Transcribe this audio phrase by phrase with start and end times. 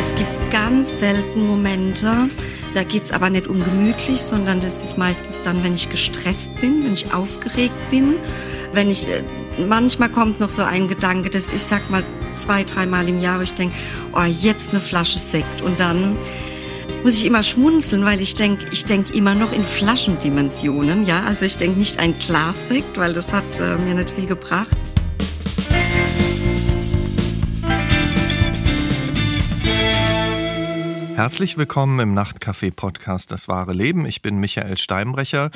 [0.00, 2.30] Es gibt ganz selten Momente,
[2.72, 6.82] da geht's aber nicht um gemütlich, sondern das ist meistens dann, wenn ich gestresst bin,
[6.84, 8.14] wenn ich aufgeregt bin,
[8.72, 9.22] wenn ich äh,
[9.58, 12.02] manchmal kommt noch so ein Gedanke, dass ich sag mal
[12.32, 13.76] zwei, dreimal im Jahr, wo ich denke,
[14.14, 16.16] oh, jetzt eine Flasche Sekt und dann
[17.04, 21.44] muss ich immer schmunzeln, weil ich denke, ich denke immer noch in Flaschendimensionen, ja, also
[21.44, 24.78] ich denke nicht ein Glas Sekt, weil das hat äh, mir nicht viel gebracht.
[31.20, 34.06] Herzlich willkommen im Nachtcafé-Podcast Das wahre Leben.
[34.06, 35.50] Ich bin Michael Steinbrecher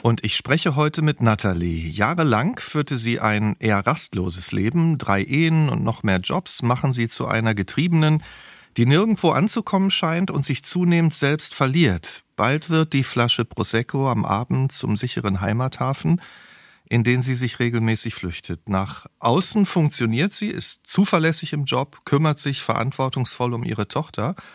[0.00, 1.88] und ich spreche heute mit Natalie.
[1.88, 4.96] Jahrelang führte sie ein eher rastloses Leben.
[4.96, 8.22] Drei Ehen und noch mehr Jobs machen sie zu einer Getriebenen,
[8.76, 12.22] die nirgendwo anzukommen scheint und sich zunehmend selbst verliert.
[12.36, 16.20] Bald wird die Flasche Prosecco am Abend zum sicheren Heimathafen,
[16.88, 18.68] in den sie sich regelmäßig flüchtet.
[18.68, 24.36] Nach außen funktioniert sie, ist zuverlässig im Job, kümmert sich verantwortungsvoll um ihre Tochter–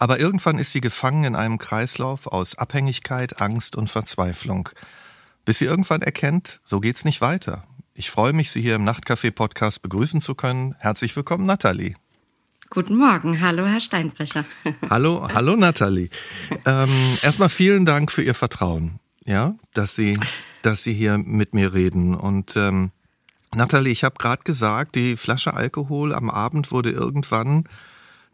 [0.00, 4.70] aber irgendwann ist sie gefangen in einem Kreislauf aus Abhängigkeit, Angst und Verzweiflung.
[5.44, 7.64] Bis sie irgendwann erkennt, so geht's nicht weiter.
[7.92, 10.74] Ich freue mich, Sie hier im Nachtcafé-Podcast begrüßen zu können.
[10.78, 11.96] Herzlich willkommen, Nathalie.
[12.70, 14.46] Guten Morgen, hallo Herr Steinbrecher.
[14.88, 16.08] Hallo, hallo Nathalie.
[16.64, 20.18] Ähm, erstmal vielen Dank für Ihr Vertrauen, ja, dass Sie,
[20.62, 22.14] dass Sie hier mit mir reden.
[22.14, 22.92] Und ähm,
[23.54, 27.64] Nathalie, ich habe gerade gesagt, die Flasche Alkohol am Abend wurde irgendwann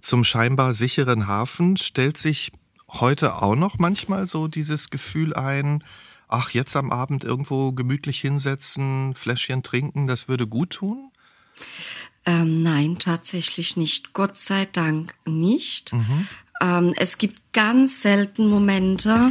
[0.00, 2.52] zum scheinbar sicheren Hafen stellt sich
[2.88, 5.82] heute auch noch manchmal so dieses Gefühl ein,
[6.28, 11.10] ach, jetzt am Abend irgendwo gemütlich hinsetzen, Fläschchen trinken, das würde gut tun?
[12.24, 14.12] Ähm, nein, tatsächlich nicht.
[14.12, 15.92] Gott sei Dank nicht.
[15.92, 16.28] Mhm.
[16.60, 19.30] Ähm, es gibt ganz selten Momente,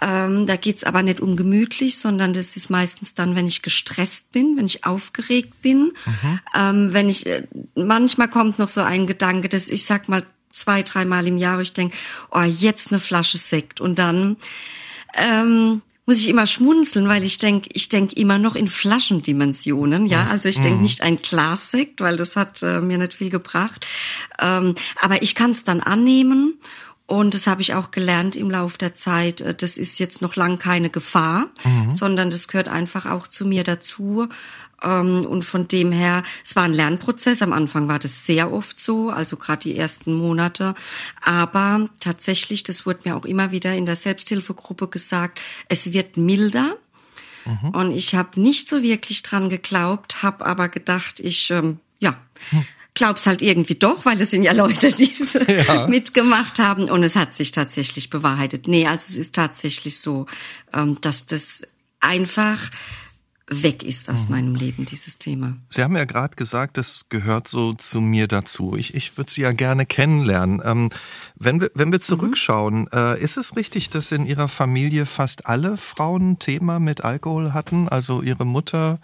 [0.00, 4.32] ähm, da geht's aber nicht um gemütlich, sondern das ist meistens dann, wenn ich gestresst
[4.32, 6.40] bin, wenn ich aufgeregt bin, mhm.
[6.54, 10.82] ähm, wenn ich äh, manchmal kommt noch so ein Gedanke, dass ich sag mal zwei,
[10.82, 11.96] dreimal im Jahr, wo ich denke,
[12.30, 14.36] oh, jetzt eine Flasche Sekt und dann
[15.14, 20.28] ähm, muss ich immer schmunzeln, weil ich denke, ich denke immer noch in Flaschendimensionen, ja.
[20.28, 20.82] Also ich denke mhm.
[20.82, 23.86] nicht ein Glas Sekt, weil das hat äh, mir nicht viel gebracht.
[24.40, 26.54] Ähm, aber ich kann es dann annehmen
[27.08, 29.40] und das habe ich auch gelernt im Lauf der Zeit.
[29.40, 31.90] Äh, das ist jetzt noch lang keine Gefahr, mhm.
[31.90, 34.28] sondern das gehört einfach auch zu mir dazu.
[34.82, 37.40] Ähm, und von dem her, es war ein Lernprozess.
[37.40, 40.74] Am Anfang war das sehr oft so, also gerade die ersten Monate.
[41.22, 46.76] Aber tatsächlich, das wurde mir auch immer wieder in der Selbsthilfegruppe gesagt, es wird milder.
[47.46, 47.70] Mhm.
[47.70, 52.18] Und ich habe nicht so wirklich dran geglaubt, habe aber gedacht, ich, ähm, ja.
[52.52, 52.66] Mhm
[52.98, 55.32] glaub's halt irgendwie doch, weil es sind ja Leute, die es
[55.66, 55.86] ja.
[55.86, 58.68] mitgemacht haben und es hat sich tatsächlich bewahrheitet.
[58.68, 60.26] Nee, also es ist tatsächlich so,
[60.74, 61.62] ähm, dass das
[62.00, 62.70] einfach
[63.50, 64.30] weg ist aus mhm.
[64.30, 65.56] meinem Leben, dieses Thema.
[65.70, 68.76] Sie haben ja gerade gesagt, das gehört so zu mir dazu.
[68.76, 70.60] Ich, ich würde Sie ja gerne kennenlernen.
[70.64, 70.90] Ähm,
[71.36, 72.02] wenn, wir, wenn wir mhm.
[72.02, 72.88] zurückschauen, mhm.
[72.92, 77.54] äh, ist es richtig, dass in Ihrer Familie fast alle Frauen ein Thema mit Alkohol
[77.54, 77.88] hatten?
[77.88, 79.00] Also Ihre Mutter,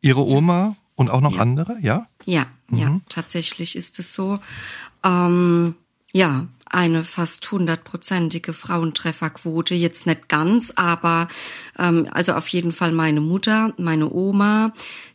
[0.00, 1.42] Ihre Oma und auch noch ja.
[1.42, 2.06] andere, ja?
[2.24, 2.78] Ja, mhm.
[2.78, 4.38] ja, tatsächlich ist es so.
[5.04, 5.74] Ähm,
[6.12, 9.74] ja, eine fast hundertprozentige Frauentrefferquote.
[9.74, 11.28] Jetzt nicht ganz, aber
[11.78, 14.72] ähm, also auf jeden Fall meine Mutter, meine Oma,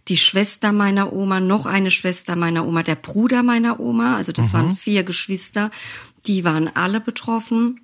[0.08, 4.16] die Schwester meiner Oma, noch eine Schwester meiner Oma, der Bruder meiner Oma.
[4.18, 4.54] Also das mhm.
[4.54, 5.72] waren vier Geschwister.
[6.28, 7.82] Die waren alle betroffen.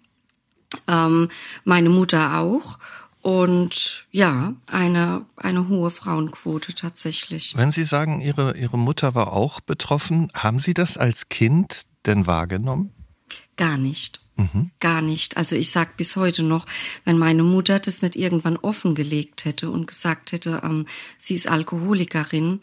[0.87, 1.29] Ähm,
[1.63, 2.77] meine Mutter auch.
[3.23, 7.53] Und ja, eine, eine hohe Frauenquote tatsächlich.
[7.55, 12.27] Wenn Sie sagen, Ihre, Ihre Mutter war auch betroffen, haben Sie das als Kind denn
[12.27, 12.91] wahrgenommen?
[13.55, 14.19] Gar nicht.
[14.35, 14.71] Mhm.
[14.81, 15.37] Gar nicht.
[15.37, 16.65] Also ich sag bis heute noch,
[17.05, 20.85] wenn meine Mutter das nicht irgendwann offengelegt hätte und gesagt hätte, ähm,
[21.17, 22.59] sie ist Alkoholikerin,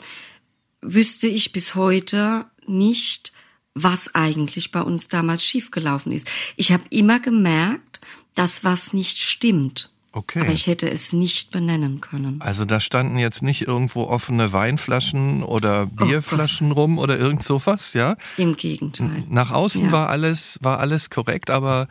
[0.83, 3.33] wüsste ich bis heute nicht,
[3.73, 6.29] was eigentlich bei uns damals schiefgelaufen ist.
[6.57, 8.01] Ich habe immer gemerkt,
[8.35, 9.91] dass was nicht stimmt.
[10.13, 10.41] Okay.
[10.41, 12.41] Aber ich hätte es nicht benennen können.
[12.41, 17.45] Also da standen jetzt nicht irgendwo offene Weinflaschen oder oh Bierflaschen oh rum oder irgend
[17.45, 18.17] sowas, ja?
[18.37, 19.25] Im Gegenteil.
[19.29, 19.93] Nach außen ja.
[19.93, 21.87] war alles, war alles korrekt, aber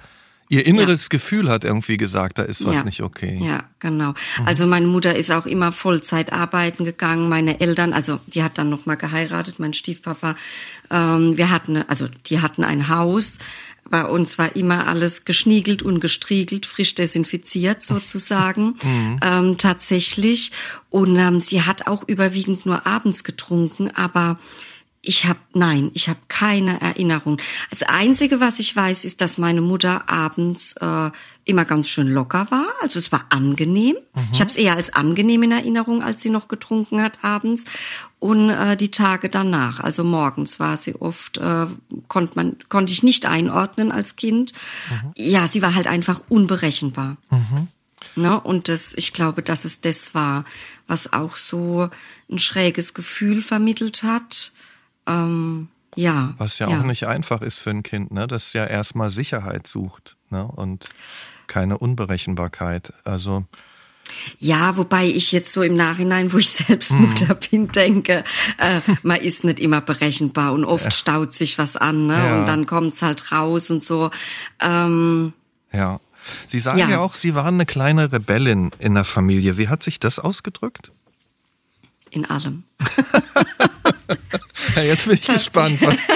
[0.52, 1.10] Ihr inneres ja.
[1.10, 2.84] Gefühl hat irgendwie gesagt, da ist was ja.
[2.84, 3.38] nicht okay.
[3.40, 4.10] Ja, genau.
[4.40, 4.48] Mhm.
[4.48, 7.30] Also meine Mutter ist auch immer Vollzeit arbeiten gegangen.
[7.30, 10.36] Meine Eltern, also die hat dann noch mal geheiratet, mein Stiefpapa.
[10.90, 13.38] Ähm, wir hatten, also die hatten ein Haus
[13.90, 19.20] bei uns war immer alles geschniegelt und gestriegelt, frisch desinfiziert sozusagen, mhm.
[19.22, 20.52] ähm, tatsächlich.
[20.90, 24.40] Und ähm, sie hat auch überwiegend nur abends getrunken, aber
[25.02, 27.40] Ich habe nein, ich habe keine Erinnerung.
[27.70, 31.12] Das Einzige, was ich weiß, ist, dass meine Mutter abends äh,
[31.46, 32.66] immer ganz schön locker war.
[32.82, 33.96] Also es war angenehm.
[34.14, 34.28] Mhm.
[34.34, 37.64] Ich habe es eher als angenehm in Erinnerung, als sie noch getrunken hat abends.
[38.20, 41.68] Und äh, die Tage danach, also morgens war sie oft, äh,
[42.10, 44.52] konnte man, konnte ich nicht einordnen als Kind.
[44.90, 45.14] Mhm.
[45.16, 47.16] Ja, sie war halt einfach unberechenbar.
[47.30, 47.70] Mhm.
[48.16, 48.38] Ne?
[48.38, 50.44] Und das, ich glaube, dass es das war,
[50.88, 51.90] was auch so
[52.30, 54.52] ein schräges Gefühl vermittelt hat
[55.10, 56.34] ähm, ja.
[56.38, 58.28] Was ja, ja, auch nicht einfach ist für ein Kind, ne?
[58.28, 60.46] Das ja erstmal Sicherheit sucht, ne?
[60.46, 60.90] Und
[61.48, 62.94] keine Unberechenbarkeit.
[63.04, 63.46] Also.
[64.40, 67.10] Ja, wobei ich jetzt so im Nachhinein, wo ich selbst mhm.
[67.10, 68.24] Mutter bin, denke,
[68.58, 70.92] äh, man ist nicht immer berechenbar und oft ja.
[70.92, 72.14] staut sich was an, ne?
[72.14, 72.40] Ja.
[72.40, 74.12] Und dann kommt's halt raus und so.
[74.60, 75.34] Ähm,
[75.72, 76.00] ja.
[76.48, 76.90] Sie sagen ja.
[76.90, 79.58] ja auch, Sie waren eine kleine Rebellin in der Familie.
[79.58, 80.92] Wie hat sich das ausgedrückt?
[82.12, 82.64] In allem.
[84.76, 86.08] ja, jetzt bin ich gespannt, was,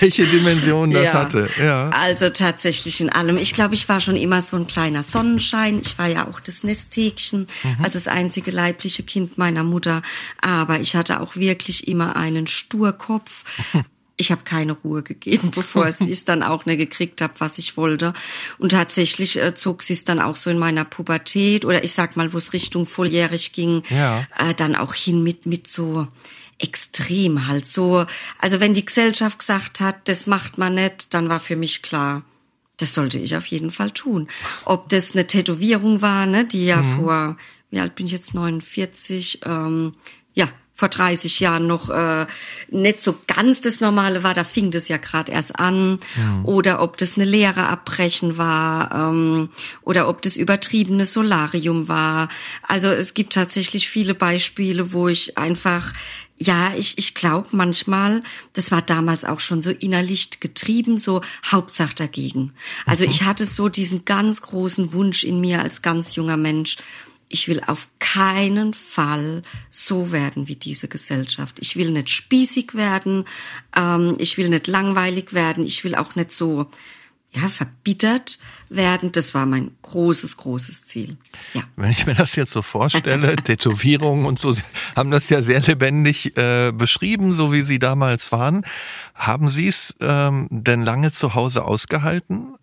[0.00, 1.50] welche Dimension das ja, hatte.
[1.60, 1.90] Ja.
[1.90, 3.36] Also tatsächlich in allem.
[3.36, 5.80] Ich glaube, ich war schon immer so ein kleiner Sonnenschein.
[5.84, 7.76] Ich war ja auch das Nesthäkchen, mhm.
[7.84, 10.02] also das einzige leibliche Kind meiner Mutter.
[10.40, 13.44] Aber ich hatte auch wirklich immer einen Sturkopf.
[14.16, 17.76] ich habe keine Ruhe gegeben, bevor ich es dann auch nicht gekriegt habe, was ich
[17.76, 18.14] wollte.
[18.58, 22.16] Und tatsächlich äh, zog sie es dann auch so in meiner Pubertät oder ich sag
[22.16, 24.26] mal, wo es Richtung volljährig ging, ja.
[24.38, 26.06] äh, dann auch hin mit mit so
[26.62, 28.06] extrem halt so.
[28.38, 32.22] Also wenn die Gesellschaft gesagt hat, das macht man nicht, dann war für mich klar,
[32.78, 34.28] das sollte ich auf jeden Fall tun.
[34.64, 36.96] Ob das eine Tätowierung war, ne, die ja mhm.
[36.96, 37.36] vor,
[37.70, 39.94] wie alt bin ich jetzt, 49, ähm,
[40.34, 42.26] ja, vor 30 Jahren noch äh,
[42.70, 46.40] nicht so ganz das Normale war, da fing das ja gerade erst an, ja.
[46.44, 49.50] oder ob das eine Lehre abbrechen war, ähm,
[49.82, 52.28] oder ob das übertriebene Solarium war.
[52.66, 55.92] Also es gibt tatsächlich viele Beispiele, wo ich einfach
[56.42, 58.22] ja, ich, ich glaube manchmal,
[58.52, 62.52] das war damals auch schon so innerlich getrieben, so Hauptsache dagegen.
[62.86, 63.10] Also mhm.
[63.10, 66.76] ich hatte so diesen ganz großen Wunsch in mir als ganz junger Mensch,
[67.28, 71.56] ich will auf keinen Fall so werden wie diese Gesellschaft.
[71.60, 73.24] Ich will nicht spießig werden,
[73.74, 76.66] ähm, ich will nicht langweilig werden, ich will auch nicht so
[77.34, 78.38] ja, verbittert
[78.68, 79.12] werden.
[79.12, 81.16] Das war mein großes, großes Ziel.
[81.54, 81.62] Ja.
[81.76, 84.62] Wenn ich mir das jetzt so vorstelle, Tätowierungen und so, Sie
[84.94, 88.64] haben das ja sehr lebendig äh, beschrieben, so wie Sie damals waren.
[89.14, 92.54] Haben Sie es ähm, denn lange zu Hause ausgehalten?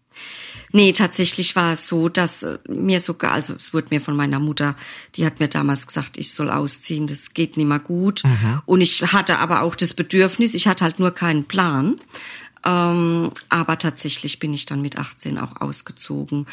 [0.72, 4.40] Nee, tatsächlich war es so, dass äh, mir sogar, also es wurde mir von meiner
[4.40, 4.76] Mutter,
[5.16, 8.24] die hat mir damals gesagt, ich soll ausziehen, das geht nicht mehr gut.
[8.24, 8.62] Mhm.
[8.66, 12.00] Und ich hatte aber auch das Bedürfnis, ich hatte halt nur keinen Plan.
[12.66, 16.48] Ähm, aber tatsächlich bin ich dann mit 18 auch ausgezogen.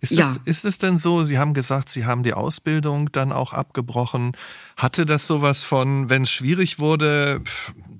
[0.00, 0.30] Ist, ja.
[0.30, 4.36] es, ist es denn so, Sie haben gesagt, Sie haben die Ausbildung dann auch abgebrochen.
[4.76, 7.40] Hatte das sowas von, wenn es schwierig wurde,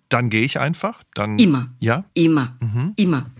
[0.08, 1.02] dann gehe ich einfach?
[1.14, 1.70] Dann, immer.
[1.81, 2.05] Ja?
[2.14, 2.56] Immer.
[2.61, 2.93] Mhm.
[2.96, 3.31] Immer.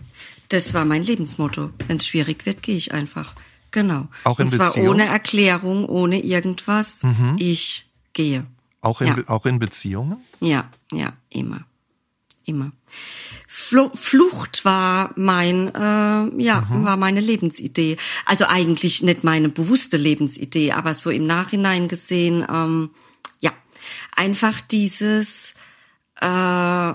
[0.49, 1.71] Das war mein Lebensmotto.
[1.87, 3.35] Wenn es schwierig wird, gehe ich einfach.
[3.71, 4.07] Genau.
[4.23, 4.89] Auch in Und zwar Beziehung?
[4.89, 7.03] ohne Erklärung, ohne irgendwas.
[7.03, 7.35] Mhm.
[7.37, 8.45] Ich gehe.
[8.81, 9.17] Auch in, ja.
[9.27, 10.17] auch in Beziehungen?
[10.39, 11.65] Ja, ja, immer.
[12.47, 12.71] Immer.
[13.45, 16.85] Flucht war mein, äh, ja, mhm.
[16.85, 17.97] war meine Lebensidee.
[18.23, 22.91] Also eigentlich nicht meine bewusste Lebensidee, aber so im Nachhinein gesehen, ähm,
[23.41, 23.51] ja,
[24.15, 25.55] einfach dieses,
[26.21, 26.93] äh,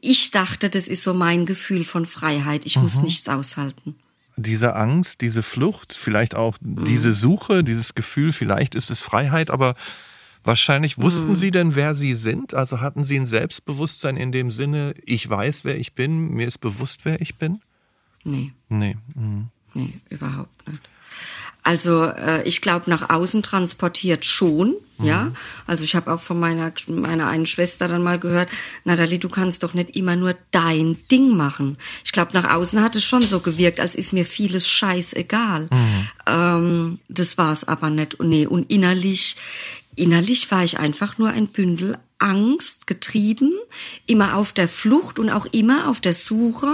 [0.00, 2.66] ich dachte, das ist so mein Gefühl von Freiheit.
[2.66, 2.82] Ich mhm.
[2.82, 3.94] muss nichts aushalten.
[4.36, 6.84] Diese Angst, diese Flucht, vielleicht auch mhm.
[6.84, 9.76] diese Suche, dieses Gefühl, vielleicht ist es Freiheit, aber
[10.46, 11.36] wahrscheinlich wussten mhm.
[11.36, 12.54] Sie denn, wer Sie sind?
[12.54, 16.58] Also hatten Sie ein Selbstbewusstsein in dem Sinne, ich weiß, wer ich bin, mir ist
[16.58, 17.60] bewusst, wer ich bin?
[18.24, 18.52] Nee.
[18.68, 18.96] Nee.
[19.14, 19.48] Mhm.
[19.74, 20.88] Nee, überhaupt nicht.
[21.66, 25.04] Also äh, ich glaube, nach außen transportiert schon, mhm.
[25.04, 25.32] ja.
[25.66, 28.48] Also ich habe auch von meiner meiner einen Schwester dann mal gehört,
[28.84, 31.76] Nathalie, du kannst doch nicht immer nur dein Ding machen.
[32.04, 35.68] Ich glaube, nach außen hat es schon so gewirkt, als ist mir vieles scheißegal.
[35.72, 36.08] Mhm.
[36.28, 38.22] Ähm, das war es aber nicht.
[38.22, 39.34] Nee, und innerlich,
[39.96, 43.52] innerlich war ich einfach nur ein Bündel Angst getrieben,
[44.06, 46.72] immer auf der Flucht und auch immer auf der Suche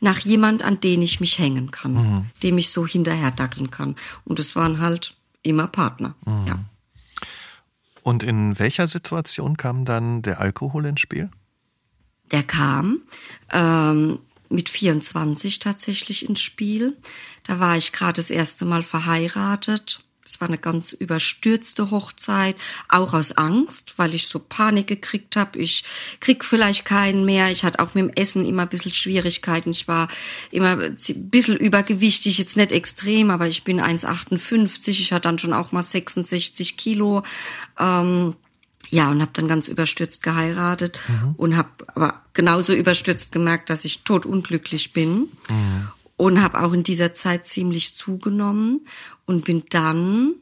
[0.00, 2.26] nach jemand, an den ich mich hängen kann, mhm.
[2.42, 3.96] dem ich so hinterher dackeln kann.
[4.24, 6.46] Und es waren halt immer Partner, mhm.
[6.46, 6.58] ja.
[8.02, 11.30] Und in welcher Situation kam dann der Alkohol ins Spiel?
[12.30, 13.00] Der kam
[13.50, 14.18] ähm,
[14.50, 16.96] mit 24 tatsächlich ins Spiel.
[17.44, 22.56] Da war ich gerade das erste Mal verheiratet es war eine ganz überstürzte Hochzeit,
[22.88, 25.58] auch aus Angst, weil ich so Panik gekriegt habe.
[25.58, 25.84] Ich
[26.20, 27.50] krieg vielleicht keinen mehr.
[27.50, 29.70] Ich hatte auch mit dem Essen immer ein bisschen Schwierigkeiten.
[29.70, 30.08] Ich war
[30.50, 34.88] immer ein bisschen übergewichtig, jetzt nicht extrem, aber ich bin 1,58.
[34.88, 37.22] Ich hatte dann schon auch mal 66 Kilo.
[37.78, 38.34] Ähm,
[38.90, 41.34] Ja, und habe dann ganz überstürzt geheiratet mhm.
[41.36, 45.28] und habe aber genauso überstürzt gemerkt, dass ich totunglücklich bin.
[45.48, 45.88] Mhm.
[46.16, 48.86] Und habe auch in dieser Zeit ziemlich zugenommen
[49.26, 50.34] und bin dann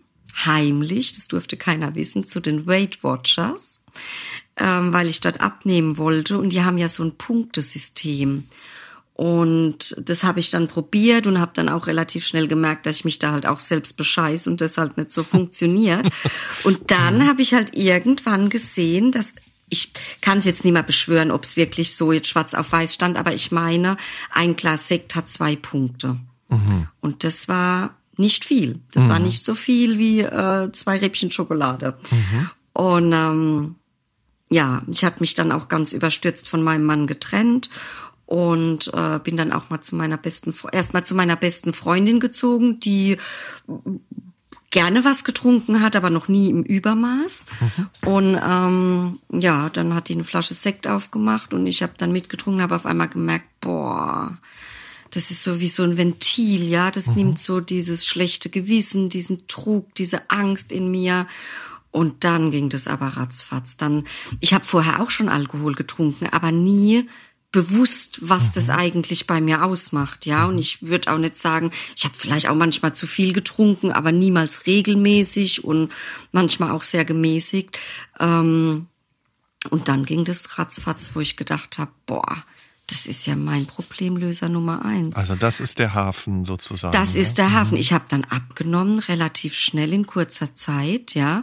[0.44, 3.80] heimlich, das durfte keiner wissen, zu den Weight Watchers,
[4.56, 6.38] ähm, weil ich dort abnehmen wollte.
[6.38, 8.44] Und die haben ja so ein Punktesystem.
[9.14, 13.04] Und das habe ich dann probiert und habe dann auch relativ schnell gemerkt, dass ich
[13.04, 16.08] mich da halt auch selbst bescheiß und das halt nicht so funktioniert.
[16.64, 17.28] Und dann mhm.
[17.28, 19.34] habe ich halt irgendwann gesehen, dass
[19.72, 22.92] ich kann es jetzt nicht mehr beschwören, ob es wirklich so jetzt schwarz auf weiß
[22.92, 23.96] stand, aber ich meine,
[24.30, 26.18] ein Glas Sekt hat zwei Punkte.
[26.50, 26.88] Mhm.
[27.00, 28.80] Und das war nicht viel.
[28.92, 29.08] Das mhm.
[29.08, 31.96] war nicht so viel wie äh, zwei Rippchen Schokolade.
[32.10, 32.50] Mhm.
[32.74, 33.74] Und ähm,
[34.50, 37.70] ja, ich habe mich dann auch ganz überstürzt von meinem Mann getrennt
[38.26, 42.78] und äh, bin dann auch mal zu meiner besten erstmal zu meiner besten Freundin gezogen,
[42.78, 43.16] die
[44.72, 47.46] gerne was getrunken hat, aber noch nie im Übermaß.
[47.60, 48.08] Mhm.
[48.08, 52.62] Und ähm, ja, dann hat die eine Flasche Sekt aufgemacht und ich habe dann mitgetrunken,
[52.62, 54.38] habe auf einmal gemerkt, boah,
[55.10, 57.14] das ist so wie so ein Ventil, ja, das mhm.
[57.14, 61.28] nimmt so dieses schlechte Gewissen, diesen Trug, diese Angst in mir.
[61.90, 63.76] Und dann ging das aber ratzfatz.
[63.76, 64.04] Dann,
[64.40, 67.06] ich habe vorher auch schon Alkohol getrunken, aber nie
[67.52, 68.52] bewusst, was mhm.
[68.54, 70.46] das eigentlich bei mir ausmacht, ja.
[70.46, 70.60] Und mhm.
[70.60, 74.66] ich würde auch nicht sagen, ich habe vielleicht auch manchmal zu viel getrunken, aber niemals
[74.66, 75.92] regelmäßig und
[76.32, 77.78] manchmal auch sehr gemäßigt.
[78.18, 78.86] Ähm,
[79.70, 82.44] und dann ging das ratzfatz, wo ich gedacht habe, boah,
[82.92, 85.16] das ist ja mein Problemlöser Nummer eins.
[85.16, 86.92] Also das ist der Hafen sozusagen.
[86.92, 87.74] Das ist der Hafen.
[87.74, 87.80] Mhm.
[87.80, 91.42] Ich habe dann abgenommen, relativ schnell in kurzer Zeit, ja.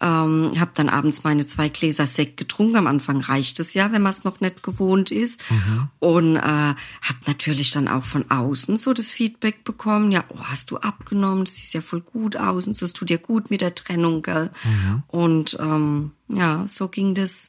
[0.00, 2.76] Ähm, habe dann abends meine zwei Gläser Sekt getrunken.
[2.76, 5.40] Am Anfang reicht es ja, wenn man es noch nicht gewohnt ist.
[5.50, 5.88] Mhm.
[6.00, 6.76] Und äh, habe
[7.26, 10.10] natürlich dann auch von außen so das Feedback bekommen.
[10.10, 11.44] Ja, oh, hast du abgenommen?
[11.44, 12.84] Das sieht ja voll gut aus und so.
[12.84, 14.50] Es tut dir gut mit der Trennung, gell?
[14.64, 15.02] Mhm.
[15.06, 17.48] Und ähm, ja, so ging das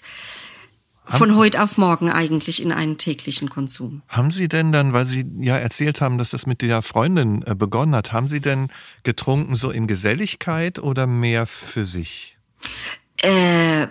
[1.10, 4.02] von heute auf morgen eigentlich in einen täglichen Konsum.
[4.08, 7.56] Haben Sie denn dann, weil Sie ja erzählt haben, dass das mit der Freundin äh,
[7.56, 8.68] begonnen hat, haben Sie denn
[9.04, 12.38] getrunken so in Geselligkeit oder mehr für sich?
[13.22, 13.88] Äh, äh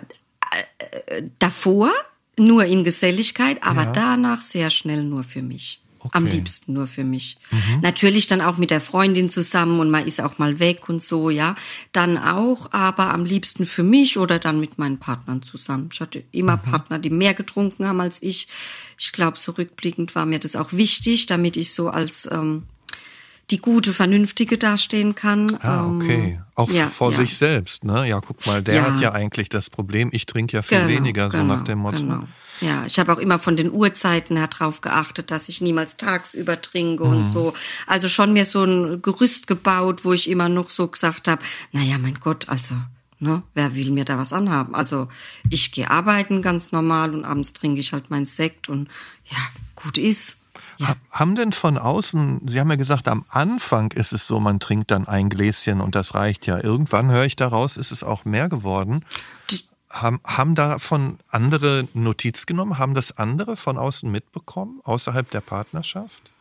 [1.39, 1.91] davor
[2.37, 3.91] nur in Geselligkeit, aber ja.
[3.91, 5.81] danach sehr schnell nur für mich.
[6.09, 6.17] Okay.
[6.17, 7.37] Am liebsten nur für mich.
[7.51, 7.81] Mhm.
[7.81, 11.29] Natürlich dann auch mit der Freundin zusammen und man ist auch mal weg und so,
[11.29, 11.55] ja.
[11.91, 15.89] Dann auch, aber am liebsten für mich oder dann mit meinen Partnern zusammen.
[15.93, 16.71] Ich hatte immer mhm.
[16.71, 18.47] Partner, die mehr getrunken haben als ich.
[18.97, 22.63] Ich glaube, so rückblickend war mir das auch wichtig, damit ich so als ähm,
[23.51, 25.57] die gute, vernünftige dastehen kann.
[25.61, 26.41] Ah, ähm, okay.
[26.55, 27.17] Auch ja, vor ja.
[27.17, 28.07] sich selbst, ne?
[28.07, 28.83] Ja, guck mal, der ja.
[28.83, 31.79] hat ja eigentlich das Problem, ich trinke ja viel genau, weniger, so genau, nach dem
[31.79, 32.03] Motto.
[32.03, 32.23] Genau.
[32.61, 36.61] Ja, ich habe auch immer von den Uhrzeiten her drauf geachtet, dass ich niemals tagsüber
[36.61, 37.09] trinke mhm.
[37.09, 37.53] und so.
[37.87, 41.41] Also schon mir so ein Gerüst gebaut, wo ich immer noch so gesagt habe,
[41.71, 42.75] naja, mein Gott, also,
[43.19, 44.75] ne, wer will mir da was anhaben?
[44.75, 45.07] Also
[45.49, 48.89] ich gehe arbeiten ganz normal und abends trinke ich halt mein Sekt und
[49.29, 49.37] ja,
[49.75, 50.38] gut ist.
[50.79, 50.95] Ja.
[51.11, 54.91] Haben denn von außen, Sie haben ja gesagt, am Anfang ist es so, man trinkt
[54.91, 56.63] dann ein Gläschen und das reicht ja.
[56.63, 59.05] Irgendwann höre ich daraus, ist es auch mehr geworden.
[59.89, 62.77] Haben, haben davon andere Notiz genommen?
[62.77, 66.31] Haben das andere von außen mitbekommen, außerhalb der Partnerschaft?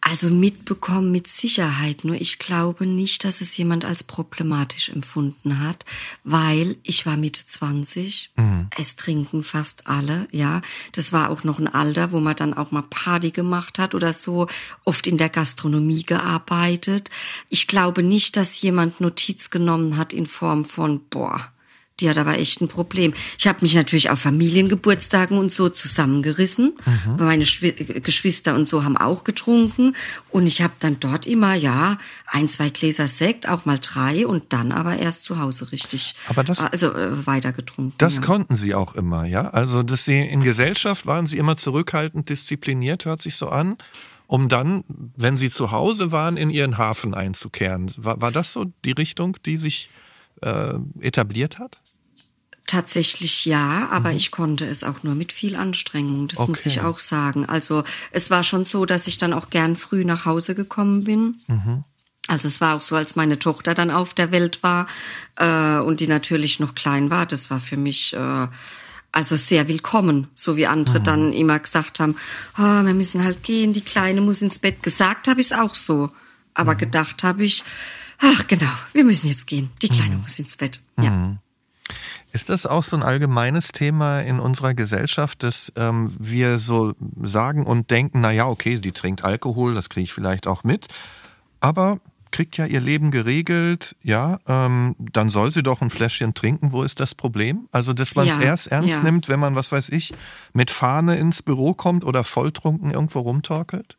[0.00, 5.84] Also mitbekommen mit Sicherheit, nur ich glaube nicht, dass es jemand als problematisch empfunden hat,
[6.24, 8.68] weil ich war Mitte 20, mhm.
[8.76, 10.60] es trinken fast alle, ja.
[10.90, 14.12] Das war auch noch ein Alter, wo man dann auch mal Party gemacht hat oder
[14.12, 14.48] so,
[14.84, 17.08] oft in der Gastronomie gearbeitet.
[17.48, 21.51] Ich glaube nicht, dass jemand Notiz genommen hat in Form von, boah,
[22.00, 23.14] die hat aber echt ein Problem.
[23.38, 26.74] Ich habe mich natürlich auf Familiengeburtstagen und so zusammengerissen.
[26.84, 27.16] Mhm.
[27.24, 29.94] Meine Schw Geschwister und so haben auch getrunken.
[30.30, 34.52] Und ich habe dann dort immer, ja, ein, zwei Gläser Sekt, auch mal drei und
[34.52, 37.94] dann aber erst zu Hause richtig aber das, also, äh, weiter getrunken.
[37.98, 38.22] Das ja.
[38.22, 39.48] konnten Sie auch immer, ja?
[39.50, 43.76] Also dass Sie in Gesellschaft waren Sie immer zurückhaltend, diszipliniert, hört sich so an
[44.32, 44.82] um dann,
[45.14, 47.92] wenn sie zu Hause waren, in ihren Hafen einzukehren.
[47.98, 49.90] War, war das so die Richtung, die sich
[50.42, 51.80] äh, etabliert hat?
[52.66, 54.16] Tatsächlich ja, aber mhm.
[54.16, 56.50] ich konnte es auch nur mit viel Anstrengung, das okay.
[56.50, 57.44] muss ich auch sagen.
[57.44, 57.82] Also
[58.12, 61.40] es war schon so, dass ich dann auch gern früh nach Hause gekommen bin.
[61.48, 61.84] Mhm.
[62.28, 64.86] Also es war auch so, als meine Tochter dann auf der Welt war
[65.36, 68.46] äh, und die natürlich noch klein war, das war für mich äh,
[69.12, 71.04] also sehr willkommen, so wie andere mhm.
[71.04, 72.16] dann immer gesagt haben,
[72.56, 74.82] oh, wir müssen halt gehen, die Kleine muss ins Bett.
[74.82, 76.10] Gesagt habe ich es auch so,
[76.54, 76.78] aber mhm.
[76.78, 77.64] gedacht habe ich,
[78.22, 80.22] ach genau, wir müssen jetzt gehen, die Kleine mhm.
[80.22, 80.80] muss ins Bett.
[80.96, 81.10] Ja.
[81.10, 81.38] Mhm.
[82.32, 87.66] Ist das auch so ein allgemeines Thema in unserer Gesellschaft, dass ähm, wir so sagen
[87.66, 90.86] und denken, na ja, okay, die trinkt Alkohol, das kriege ich vielleicht auch mit,
[91.60, 92.00] aber
[92.30, 96.72] kriegt ja ihr Leben geregelt, ja, ähm, dann soll sie doch ein Fläschchen trinken.
[96.72, 97.68] Wo ist das Problem?
[97.70, 99.02] Also, dass man es ja, erst ernst ja.
[99.02, 100.14] nimmt, wenn man, was weiß ich,
[100.54, 103.98] mit Fahne ins Büro kommt oder volltrunken irgendwo rumtorkelt?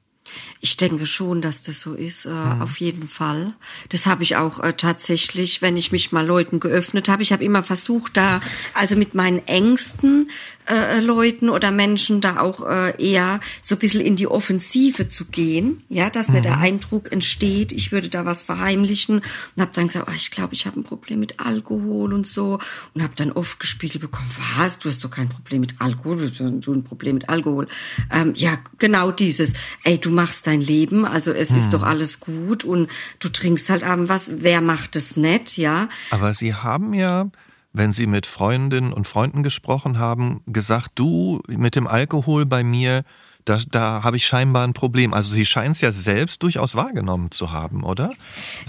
[0.62, 2.62] Ich denke schon, dass das so ist, äh, mhm.
[2.62, 3.53] auf jeden Fall.
[3.89, 7.24] Das habe ich auch äh, tatsächlich, wenn ich mich mal Leuten geöffnet habe.
[7.24, 8.42] Ich habe immer versucht, da
[8.74, 10.30] also mit meinen Engsten
[10.65, 15.25] äh, Leuten oder Menschen da auch äh, eher so ein bisschen in die Offensive zu
[15.25, 16.36] gehen, ja, dass mhm.
[16.36, 16.63] nicht der mhm.
[16.63, 19.22] Eindruck entsteht, ich würde da was verheimlichen
[19.56, 22.60] und habe dann gesagt, oh, ich glaube, ich habe ein Problem mit Alkohol und so
[22.94, 26.25] und habe dann oft gespiegelt bekommen, was, du hast doch kein Problem mit Alkohol, du
[26.25, 27.68] hast ein Problem mit Alkohol.
[28.12, 29.53] Ähm, ja, genau dieses,
[29.84, 31.58] ey, du machst dein Leben, also es mhm.
[31.58, 32.89] ist doch alles gut und
[33.20, 35.89] du trinkst halt abends was, wer macht es nicht, ja?
[36.12, 37.29] Aber Sie haben ja
[37.74, 43.03] wenn Sie mit Freundinnen und Freunden gesprochen haben, gesagt, du mit dem Alkohol bei mir,
[43.46, 45.13] da, da habe ich scheinbar ein Problem.
[45.13, 48.12] Also Sie scheinen es ja selbst durchaus wahrgenommen zu haben, oder?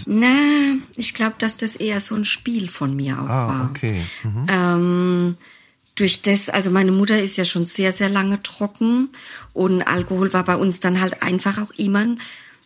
[0.06, 3.70] Na, ich glaube, dass das eher so ein Spiel von mir auch ah, war.
[3.70, 4.02] Okay.
[4.22, 4.46] Mhm.
[4.48, 5.36] Ähm,
[5.94, 9.10] durch das, also meine Mutter ist ja schon sehr, sehr lange trocken
[9.52, 12.06] und Alkohol war bei uns dann halt einfach auch immer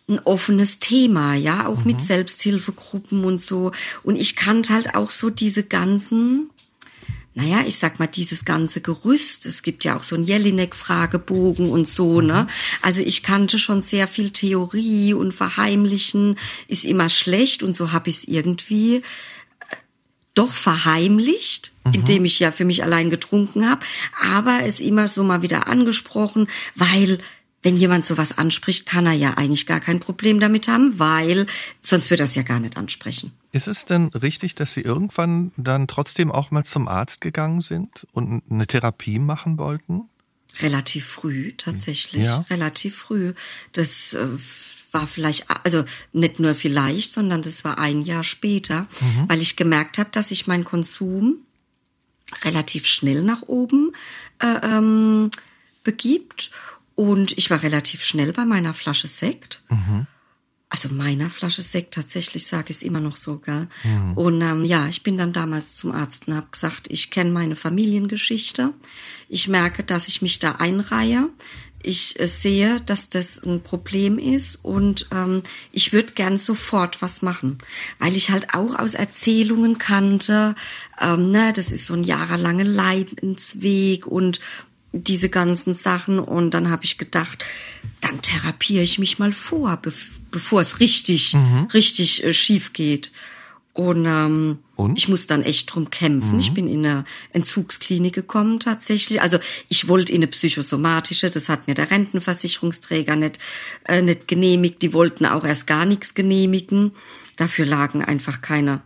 [0.09, 1.85] ein offenes Thema, ja, auch mhm.
[1.85, 3.71] mit Selbsthilfegruppen und so.
[4.03, 6.49] Und ich kannte halt auch so diese ganzen,
[7.35, 9.45] naja, ich sag mal, dieses ganze Gerüst.
[9.45, 12.27] Es gibt ja auch so ein Jelinek-Fragebogen und so, mhm.
[12.27, 12.47] ne?
[12.81, 18.09] Also ich kannte schon sehr viel Theorie und Verheimlichen ist immer schlecht und so habe
[18.09, 19.03] ich es irgendwie
[20.33, 21.93] doch verheimlicht, mhm.
[21.93, 23.81] indem ich ja für mich allein getrunken habe,
[24.21, 27.19] aber es immer so mal wieder angesprochen, weil
[27.61, 31.45] wenn jemand sowas anspricht, kann er ja eigentlich gar kein Problem damit haben, weil
[31.81, 33.33] sonst wird er es ja gar nicht ansprechen.
[33.51, 38.07] Ist es denn richtig, dass Sie irgendwann dann trotzdem auch mal zum Arzt gegangen sind
[38.13, 40.03] und eine Therapie machen wollten?
[40.61, 42.23] Relativ früh, tatsächlich.
[42.23, 42.45] Ja.
[42.49, 43.33] Relativ früh.
[43.73, 44.27] Das äh,
[44.91, 49.25] war vielleicht, also nicht nur vielleicht, sondern das war ein Jahr später, mhm.
[49.27, 51.37] weil ich gemerkt habe, dass ich meinen Konsum
[52.43, 53.91] relativ schnell nach oben
[54.39, 55.31] äh, ähm,
[55.83, 56.51] begibt
[56.95, 59.63] und ich war relativ schnell bei meiner Flasche Sekt.
[59.69, 60.05] Mhm.
[60.67, 63.67] Also meiner Flasche Sekt tatsächlich sage ich es immer noch so, gell?
[63.83, 64.13] Mhm.
[64.13, 67.55] Und ähm, ja, ich bin dann damals zum Arzt und habe gesagt, ich kenne meine
[67.55, 68.73] Familiengeschichte.
[69.29, 71.29] Ich merke, dass ich mich da einreihe.
[71.81, 77.21] Ich äh, sehe, dass das ein Problem ist und ähm, ich würde gern sofort was
[77.21, 77.59] machen,
[77.99, 80.55] weil ich halt auch aus Erzählungen kannte,
[80.99, 84.39] ähm, ne, das ist so ein jahrelanger Leidensweg und
[84.91, 87.45] diese ganzen Sachen und dann habe ich gedacht,
[88.01, 89.93] dann therapiere ich mich mal vor, be
[90.31, 91.67] bevor es richtig, mhm.
[91.73, 93.11] richtig äh, schief geht.
[93.79, 96.33] Und, ähm, und, ich muss dann echt drum kämpfen.
[96.33, 96.39] Mhm.
[96.39, 99.21] Ich bin in eine Entzugsklinik gekommen tatsächlich.
[99.21, 99.39] Also
[99.69, 103.39] ich wollte in eine psychosomatische, das hat mir der Rentenversicherungsträger nicht,
[103.85, 104.81] äh, nicht genehmigt.
[104.81, 106.91] Die wollten auch erst gar nichts genehmigen.
[107.37, 108.81] Dafür lagen einfach keine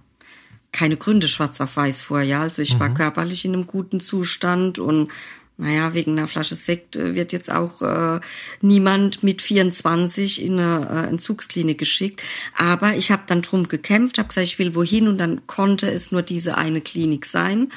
[0.71, 2.41] keine Gründe schwarz auf weiß vor, ja.
[2.41, 2.79] Also ich mhm.
[2.79, 5.12] war körperlich in einem guten Zustand und
[5.58, 8.20] naja, wegen einer Flasche Sekt äh, wird jetzt auch äh,
[8.62, 12.24] niemand mit 24 in eine äh, Entzugsklinik geschickt.
[12.58, 16.12] Aber ich habe dann drum gekämpft, habe gesagt, ich will wohin und dann konnte es
[16.12, 17.72] nur diese eine Klinik sein.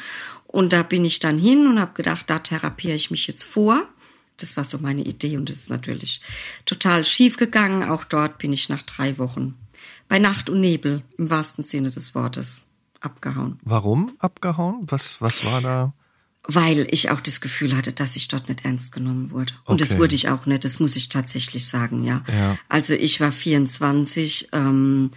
[0.47, 3.87] Und da bin ich dann hin und habe gedacht, da therapiere ich mich jetzt vor.
[4.39, 6.21] Das war so meine Idee und das ist natürlich
[6.65, 7.83] total schief gegangen.
[7.83, 9.55] Auch dort bin ich nach drei Wochen
[10.09, 12.67] bei Nacht und Nebel im wahrsten Sinne des Wortes
[13.01, 13.59] abgehauen.
[13.63, 14.87] Warum abgehauen?
[14.89, 15.93] Was, was war da?
[16.49, 19.53] Weil ich auch das Gefühl hatte, dass ich dort nicht ernst genommen wurde.
[19.65, 19.89] Und okay.
[19.89, 22.23] das wurde ich auch nicht, das muss ich tatsächlich sagen, ja.
[22.29, 22.59] ja.
[22.69, 25.11] Also ich war 24, ähm,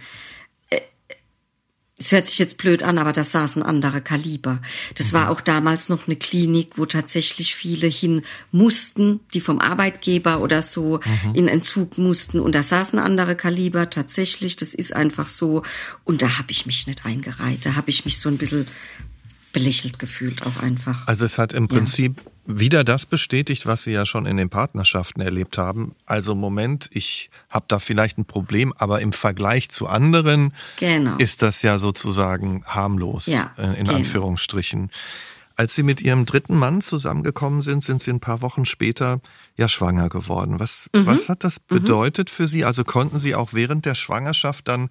[0.70, 0.80] äh,
[1.96, 4.60] es hört sich jetzt blöd an, aber das saß ein anderer Kaliber.
[4.96, 5.16] Das mhm.
[5.16, 10.62] war auch damals noch eine Klinik, wo tatsächlich viele hin mussten, die vom Arbeitgeber oder
[10.62, 11.34] so mhm.
[11.34, 12.40] in Entzug mussten.
[12.40, 14.56] Und da saß ein anderer Kaliber tatsächlich.
[14.56, 15.62] Das ist einfach so.
[16.02, 17.64] Und da habe ich mich nicht eingereiht.
[17.66, 18.66] Da habe ich mich so ein bisschen
[19.52, 21.06] belächelt gefühlt auch einfach.
[21.06, 22.58] Also es hat im Prinzip ja.
[22.60, 25.94] wieder das bestätigt, was Sie ja schon in den Partnerschaften erlebt haben.
[26.06, 31.16] Also Moment, ich habe da vielleicht ein Problem, aber im Vergleich zu anderen genau.
[31.16, 33.94] ist das ja sozusagen harmlos, ja, äh, in genau.
[33.94, 34.90] Anführungsstrichen.
[35.56, 39.20] Als Sie mit Ihrem dritten Mann zusammengekommen sind, sind Sie ein paar Wochen später
[39.56, 40.58] ja schwanger geworden.
[40.58, 41.04] Was, mhm.
[41.04, 41.74] was hat das mhm.
[41.74, 42.32] bedeutet mhm.
[42.32, 42.64] für Sie?
[42.64, 44.88] Also konnten Sie auch während der Schwangerschaft dann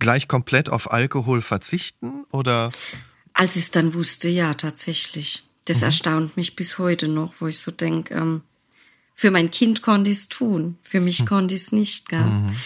[0.00, 2.70] gleich komplett auf Alkohol verzichten oder?
[3.34, 5.44] Als ich es dann wusste, ja, tatsächlich.
[5.66, 5.84] Das mhm.
[5.84, 8.42] erstaunt mich bis heute noch, wo ich so denke, ähm,
[9.16, 11.26] für mein Kind konnte ich es tun, für mich mhm.
[11.26, 12.08] konnte ich es nicht.
[12.08, 12.20] Gell?
[12.20, 12.56] Mhm.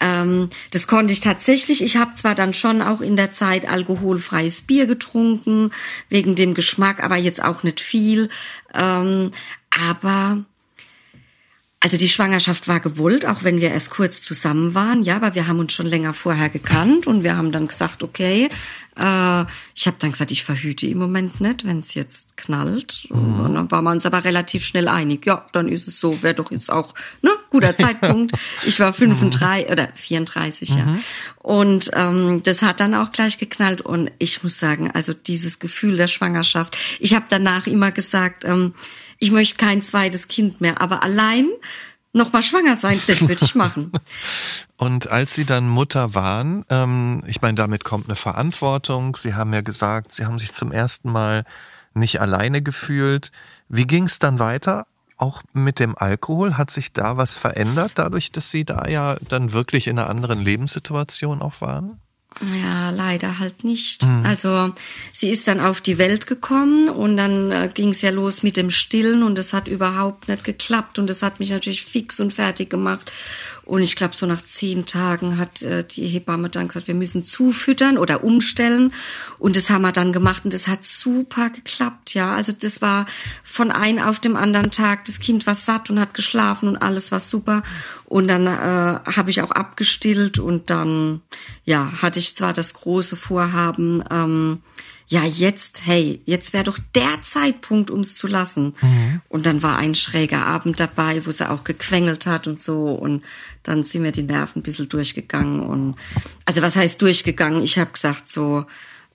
[0.00, 1.82] Ähm, das konnte ich tatsächlich.
[1.82, 5.70] Ich habe zwar dann schon auch in der Zeit alkoholfreies Bier getrunken,
[6.08, 8.30] wegen dem Geschmack, aber jetzt auch nicht viel.
[8.74, 9.32] Ähm,
[9.70, 10.44] aber
[11.80, 15.46] Also die Schwangerschaft war gewollt, auch wenn wir erst kurz zusammen waren, ja, aber wir
[15.46, 18.48] haben uns schon länger vorher gekannt und wir haben dann gesagt, okay,
[18.98, 23.06] äh, ich habe dann gesagt, ich verhüte im Moment nicht, wenn es jetzt knallt.
[23.10, 23.40] Mhm.
[23.40, 25.24] Und dann waren wir uns aber relativ schnell einig.
[25.26, 28.32] Ja, dann ist es so, wäre doch jetzt auch ne guter Zeitpunkt.
[28.66, 29.72] Ich war 35 mhm.
[29.72, 30.76] oder 34, mhm.
[30.76, 30.98] ja.
[31.38, 33.80] Und ähm, das hat dann auch gleich geknallt.
[33.80, 36.76] Und ich muss sagen, also dieses Gefühl der Schwangerschaft.
[36.98, 38.74] Ich habe danach immer gesagt, ähm,
[39.18, 41.48] ich möchte kein zweites Kind mehr, aber allein
[42.12, 43.92] noch mal schwanger sein, das würde ich machen.
[44.76, 49.16] Und als Sie dann Mutter waren, ähm, ich meine, damit kommt eine Verantwortung.
[49.16, 51.44] Sie haben ja gesagt, Sie haben sich zum ersten Mal
[51.94, 53.30] nicht alleine gefühlt.
[53.68, 54.86] Wie ging es dann weiter?
[55.16, 59.52] Auch mit dem Alkohol hat sich da was verändert, dadurch, dass Sie da ja dann
[59.52, 62.00] wirklich in einer anderen Lebenssituation auch waren?
[62.62, 64.04] Ja, leider halt nicht.
[64.04, 64.24] Mhm.
[64.24, 64.72] Also
[65.12, 68.56] sie ist dann auf die Welt gekommen und dann äh, ging es ja los mit
[68.56, 72.32] dem Stillen und es hat überhaupt nicht geklappt und es hat mich natürlich fix und
[72.32, 73.10] fertig gemacht.
[73.68, 77.26] Und ich glaube, so nach zehn Tagen hat äh, die Hebamme dann gesagt, wir müssen
[77.26, 78.94] zufüttern oder umstellen.
[79.38, 82.34] Und das haben wir dann gemacht und das hat super geklappt, ja.
[82.34, 83.04] Also das war
[83.44, 87.12] von einem auf dem anderen Tag, das Kind war satt und hat geschlafen und alles
[87.12, 87.62] war super.
[88.06, 91.20] Und dann äh, habe ich auch abgestillt und dann,
[91.64, 94.62] ja, hatte ich zwar das große Vorhaben, ähm,
[95.10, 98.74] ja, jetzt, hey, jetzt wäre doch der Zeitpunkt, ums zu lassen.
[98.80, 99.22] Mhm.
[99.30, 102.90] Und dann war ein schräger Abend dabei, wo sie auch gequengelt hat und so.
[102.92, 103.24] Und
[103.62, 105.60] dann sind mir die Nerven ein bisschen durchgegangen.
[105.60, 105.96] Und
[106.44, 107.62] also was heißt durchgegangen?
[107.62, 108.66] Ich habe gesagt so,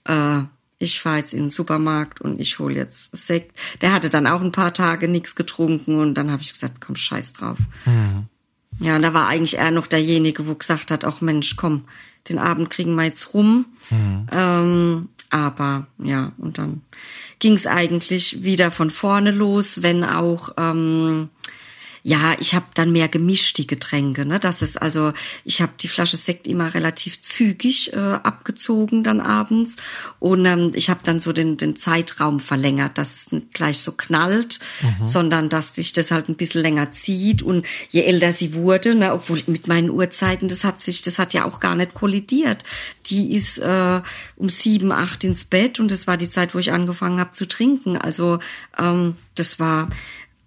[0.04, 0.42] äh,
[0.78, 3.56] ich fahre jetzt in den Supermarkt und ich hole jetzt Sekt.
[3.80, 6.96] Der hatte dann auch ein paar Tage nichts getrunken und dann habe ich gesagt, komm,
[6.96, 7.58] scheiß drauf.
[7.86, 8.26] Mhm.
[8.80, 11.84] Ja, und da war eigentlich er noch derjenige, wo gesagt hat, auch Mensch, komm,
[12.28, 13.66] den Abend kriegen wir jetzt rum.
[13.90, 14.26] Mhm.
[14.32, 16.82] Ähm, aber ja, und dann
[17.38, 21.28] ging es eigentlich wieder von vorne los, wenn auch ähm,
[22.06, 24.26] ja, ich habe dann mehr gemischt die Getränke.
[24.26, 24.38] Ne?
[24.38, 29.76] Das ist also, ich habe die Flasche Sekt immer relativ zügig äh, abgezogen dann abends
[30.20, 33.92] und ähm, ich habe dann so den, den Zeitraum verlängert, dass es nicht gleich so
[33.92, 35.02] knallt, mhm.
[35.02, 39.14] sondern dass sich das halt ein bisschen länger zieht und je älter sie wurde, ne,
[39.14, 42.64] obwohl mit meinen Uhrzeiten, das hat sich, das hat ja auch gar nicht kollidiert.
[43.06, 44.02] Die ist äh,
[44.36, 47.48] um sieben, acht ins Bett und das war die Zeit, wo ich angefangen habe zu
[47.48, 47.96] trinken.
[47.96, 48.40] Also
[48.78, 49.88] ähm, das war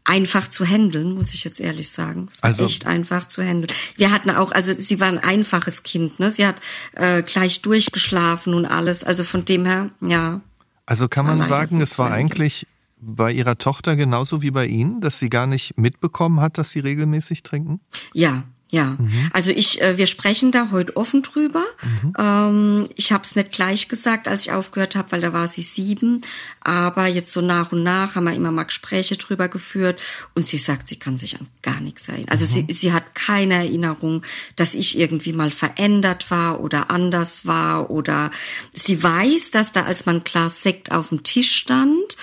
[0.07, 2.29] einfach zu handeln, muss ich jetzt ehrlich sagen.
[2.31, 3.71] Es war also, echt einfach zu handeln.
[3.97, 6.31] Wir hatten auch, also sie war ein einfaches Kind, ne?
[6.31, 6.55] Sie hat
[6.93, 9.03] äh, gleich durchgeschlafen und alles.
[9.03, 10.41] Also von dem her, ja.
[10.85, 12.67] Also kann man sagen, es war eigentlich
[12.99, 16.79] bei ihrer Tochter genauso wie bei Ihnen, dass sie gar nicht mitbekommen hat, dass sie
[16.79, 17.81] regelmäßig trinken?
[18.13, 19.29] Ja, ja, mhm.
[19.31, 21.63] also ich, äh, wir sprechen da heute offen drüber.
[21.81, 22.13] Mhm.
[22.17, 25.61] Ähm, ich habe es nicht gleich gesagt, als ich aufgehört habe, weil da war sie
[25.61, 26.21] sieben.
[26.59, 30.01] Aber jetzt so nach und nach haben wir immer mal Gespräche drüber geführt
[30.35, 32.27] und sie sagt, sie kann sich an gar nichts erinnern.
[32.29, 32.67] Also mhm.
[32.67, 34.23] sie, sie hat keine Erinnerung,
[34.57, 38.31] dass ich irgendwie mal verändert war oder anders war oder
[38.73, 42.17] sie weiß, dass da als man Glas Sekt auf dem Tisch stand,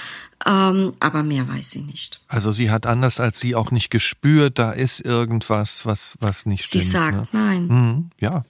[0.46, 2.20] ähm, aber mehr weiß sie nicht.
[2.28, 6.64] Also sie hat anders als Sie auch nicht gespürt, da ist irgendwas, was, was nicht
[6.64, 6.84] stimmt.
[6.84, 7.28] Sie sagt ne?
[7.32, 7.66] nein.
[7.66, 8.44] Mhm, ja.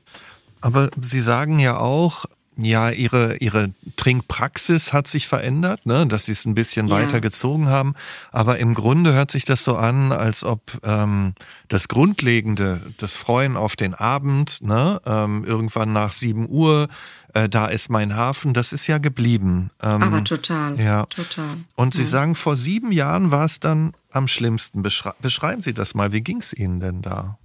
[0.60, 2.24] Aber Sie sagen ja auch,
[2.56, 6.06] ja, ihre, ihre Trinkpraxis hat sich verändert, ne?
[6.06, 6.96] dass sie es ein bisschen ja.
[6.96, 7.94] weiter gezogen haben.
[8.30, 11.34] Aber im Grunde hört sich das so an, als ob ähm,
[11.68, 15.00] das Grundlegende, das Freuen auf den Abend, ne?
[15.04, 16.88] ähm, irgendwann nach sieben Uhr,
[17.32, 19.70] äh, da ist mein Hafen, das ist ja geblieben.
[19.82, 21.06] Ähm, Aber total, ja.
[21.06, 21.56] total.
[21.74, 22.08] Und Sie ja.
[22.08, 24.82] sagen, vor sieben Jahren war es dann am schlimmsten.
[24.82, 27.38] Beschrei beschreiben Sie das mal, wie ging es Ihnen denn da?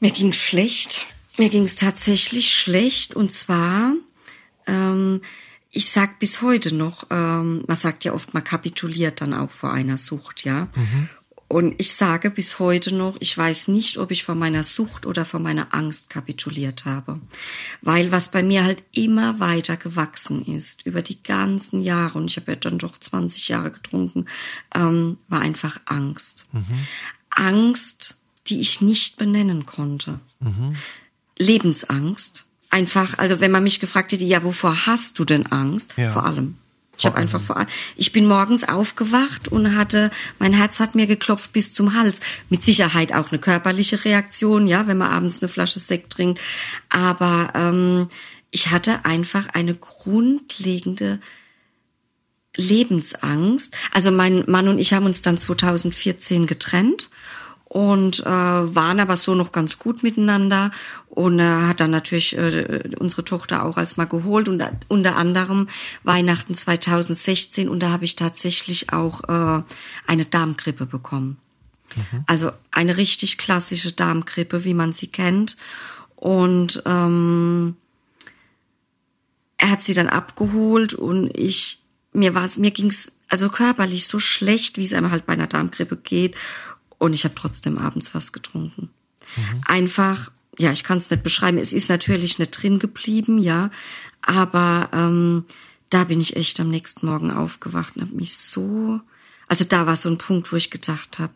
[0.00, 1.06] Mir ging schlecht.
[1.38, 3.94] Mir ging es tatsächlich schlecht und zwar,
[4.66, 5.22] ähm,
[5.70, 9.72] ich sag bis heute noch, ähm, man sagt ja oft, man kapituliert dann auch vor
[9.72, 10.68] einer Sucht, ja.
[10.74, 11.08] Mhm.
[11.48, 15.26] Und ich sage bis heute noch, ich weiß nicht, ob ich vor meiner Sucht oder
[15.26, 17.20] vor meiner Angst kapituliert habe.
[17.82, 22.38] Weil was bei mir halt immer weiter gewachsen ist, über die ganzen Jahre, und ich
[22.38, 24.24] habe ja dann doch 20 Jahre getrunken,
[24.74, 26.46] ähm, war einfach Angst.
[26.52, 26.86] Mhm.
[27.28, 28.16] Angst,
[28.46, 30.20] die ich nicht benennen konnte.
[30.40, 30.76] Mhm.
[31.38, 32.44] Lebensangst.
[32.70, 35.92] Einfach, also wenn man mich gefragt hätte, ja, wovor hast du denn Angst?
[35.96, 36.10] Ja.
[36.10, 36.56] Vor allem.
[36.98, 37.66] Ich habe einfach vor
[37.96, 42.20] ich bin morgens aufgewacht und hatte mein Herz hat mir geklopft bis zum Hals.
[42.50, 46.40] Mit Sicherheit auch eine körperliche Reaktion, ja, wenn man abends eine Flasche Sekt trinkt,
[46.90, 48.08] aber ähm,
[48.50, 51.18] ich hatte einfach eine grundlegende
[52.54, 53.74] Lebensangst.
[53.92, 57.10] Also mein Mann und ich haben uns dann 2014 getrennt
[57.72, 60.72] und äh, waren aber so noch ganz gut miteinander
[61.08, 65.68] und äh, hat dann natürlich äh, unsere Tochter auch als mal geholt und unter anderem
[66.02, 69.62] Weihnachten 2016 und da habe ich tatsächlich auch äh,
[70.06, 71.38] eine Darmgrippe bekommen.
[71.96, 72.24] Mhm.
[72.26, 75.56] Also eine richtig klassische Darmgrippe, wie man sie kennt.
[76.14, 77.76] Und ähm,
[79.56, 81.78] er hat sie dann abgeholt und ich
[82.12, 85.96] mir war mir ging's also körperlich so schlecht, wie es einem halt bei einer Darmgrippe
[85.96, 86.36] geht.
[87.02, 88.88] Und ich habe trotzdem abends was getrunken.
[89.36, 89.60] Mhm.
[89.66, 91.58] Einfach, ja, ich kann es nicht beschreiben.
[91.58, 93.72] Es ist natürlich nicht drin geblieben, ja,
[94.20, 95.44] aber ähm,
[95.90, 99.00] da bin ich echt am nächsten Morgen aufgewacht und habe mich so,
[99.48, 101.32] also da war so ein Punkt, wo ich gedacht habe,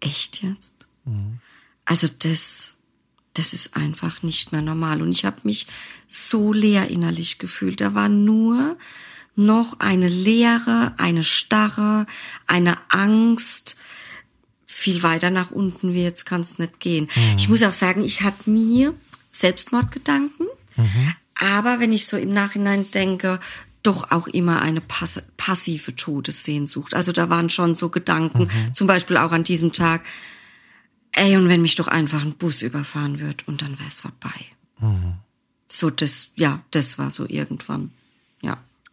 [0.00, 0.86] echt jetzt?
[1.04, 1.40] Mhm.
[1.84, 2.72] Also das,
[3.34, 5.02] das ist einfach nicht mehr normal.
[5.02, 5.66] Und ich habe mich
[6.06, 7.82] so leer innerlich gefühlt.
[7.82, 8.78] Da war nur
[9.36, 12.06] noch eine Leere, eine Starre,
[12.46, 13.76] eine Angst.
[14.78, 17.08] Viel weiter nach unten wie jetzt kann es nicht gehen.
[17.16, 17.34] Mhm.
[17.36, 18.90] Ich muss auch sagen, ich hatte nie
[19.32, 20.46] Selbstmordgedanken.
[20.76, 21.14] Mhm.
[21.34, 23.40] Aber wenn ich so im Nachhinein denke,
[23.82, 26.94] doch auch immer eine pass passive Todessehnsucht.
[26.94, 28.72] Also da waren schon so Gedanken, mhm.
[28.72, 30.04] zum Beispiel auch an diesem Tag,
[31.10, 34.44] ey, und wenn mich doch einfach ein Bus überfahren wird und dann wäre es vorbei.
[34.78, 35.14] Mhm.
[35.68, 37.90] So das, ja, das war so irgendwann.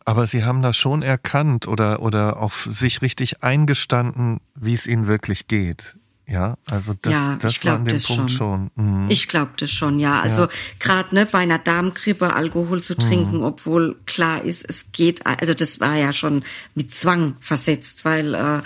[0.06, 5.08] Aber Sie haben das schon erkannt oder, oder auf sich richtig eingestanden, wie es Ihnen
[5.08, 5.96] wirklich geht.
[6.28, 8.72] Ja, also das, ja, das war an dem Punkt schon.
[8.76, 9.04] schon.
[9.04, 9.06] Mhm.
[9.10, 10.22] Ich glaube das schon, ja.
[10.22, 10.50] Also ja.
[10.80, 13.44] gerade ne, bei einer Darmgrippe Alkohol zu trinken, mhm.
[13.44, 18.62] obwohl klar ist, es geht, also das war ja schon mit Zwang versetzt, weil äh,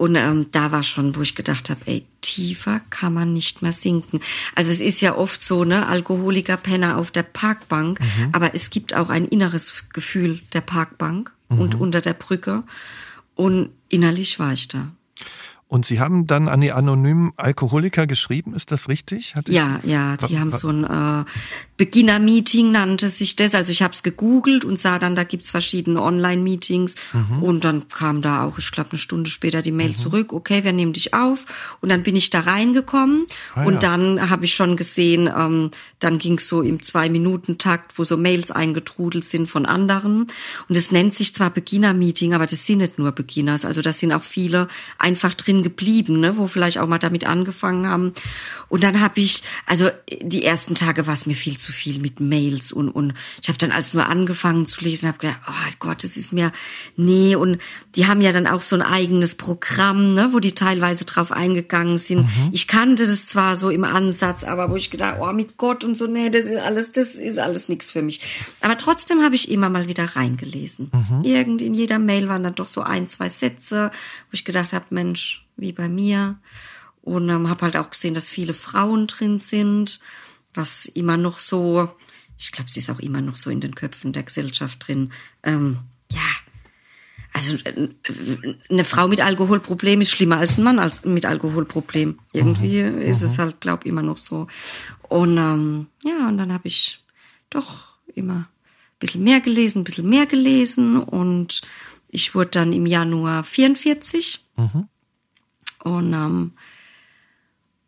[0.00, 3.72] und ähm, da war schon, wo ich gedacht habe, ey, tiefer kann man nicht mehr
[3.72, 4.20] sinken.
[4.54, 8.30] Also es ist ja oft so, ne, Alkoholiker Penner auf der Parkbank, mhm.
[8.32, 11.80] aber es gibt auch ein inneres Gefühl der Parkbank und mhm.
[11.82, 12.62] unter der Brücke.
[13.34, 14.90] Und innerlich war ich da.
[15.70, 19.36] Und Sie haben dann an die anonymen Alkoholiker geschrieben, ist das richtig?
[19.36, 21.24] Hatte ja, ich, ja, die haben so ein äh,
[21.76, 23.54] Beginner-Meeting nannte sich das.
[23.54, 27.42] Also ich habe es gegoogelt und sah dann, da gibt's verschiedene Online-Meetings mhm.
[27.42, 29.94] und dann kam da auch, ich glaube, eine Stunde später die Mail mhm.
[29.94, 31.46] zurück, okay, wir nehmen dich auf.
[31.80, 33.78] Und dann bin ich da reingekommen ah, und ja.
[33.78, 39.24] dann habe ich schon gesehen, ähm, dann ging's so im Zwei-Minuten-Takt, wo so Mails eingetrudelt
[39.24, 40.26] sind von anderen.
[40.68, 43.64] Und es nennt sich zwar Beginner-Meeting, aber das sind nicht nur Beginners.
[43.64, 44.66] Also da sind auch viele
[44.98, 48.12] einfach drin geblieben, ne, wo vielleicht auch mal damit angefangen haben.
[48.68, 49.90] Und dann habe ich, also
[50.22, 53.58] die ersten Tage war es mir viel zu viel mit Mails und und ich habe
[53.58, 56.52] dann als nur angefangen zu lesen, habe gedacht, oh Gott, das ist mir
[56.96, 57.58] nee und
[57.96, 61.98] die haben ja dann auch so ein eigenes Programm, ne, wo die teilweise drauf eingegangen
[61.98, 62.20] sind.
[62.20, 62.50] Mhm.
[62.52, 65.96] Ich kannte das zwar so im Ansatz, aber wo ich gedacht, oh mit Gott und
[65.96, 68.20] so, nee, das ist alles, das ist alles nichts für mich.
[68.60, 70.90] Aber trotzdem habe ich immer mal wieder reingelesen.
[70.92, 71.24] Mhm.
[71.24, 74.86] Irgend in jeder Mail waren dann doch so ein, zwei Sätze, wo ich gedacht habe,
[74.90, 76.38] Mensch, wie bei mir.
[77.02, 80.00] Und ähm, habe halt auch gesehen, dass viele Frauen drin sind,
[80.52, 81.90] was immer noch so,
[82.36, 85.12] ich glaube, sie ist auch immer noch so in den Köpfen der Gesellschaft drin.
[85.42, 85.78] Ähm,
[86.10, 86.28] ja,
[87.32, 87.88] also äh,
[88.68, 92.18] eine Frau mit Alkoholproblem ist schlimmer als ein Mann als mit Alkoholproblem.
[92.32, 93.00] Irgendwie mhm.
[93.00, 93.42] ist es mhm.
[93.42, 94.46] halt, glaube immer noch so.
[95.02, 97.02] Und ähm, ja, und dann habe ich
[97.48, 101.62] doch immer ein bisschen mehr gelesen, ein bisschen mehr gelesen und
[102.08, 104.44] ich wurde dann im Januar 44.
[104.56, 104.88] Mhm.
[105.82, 106.52] Und ähm,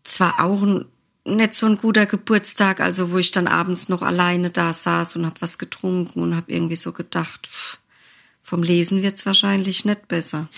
[0.05, 0.87] es war auch ein,
[1.25, 5.27] nicht so ein guter Geburtstag, also wo ich dann abends noch alleine da saß und
[5.27, 7.79] hab was getrunken und hab irgendwie so gedacht, pff,
[8.43, 10.49] vom Lesen wird's wahrscheinlich nicht besser.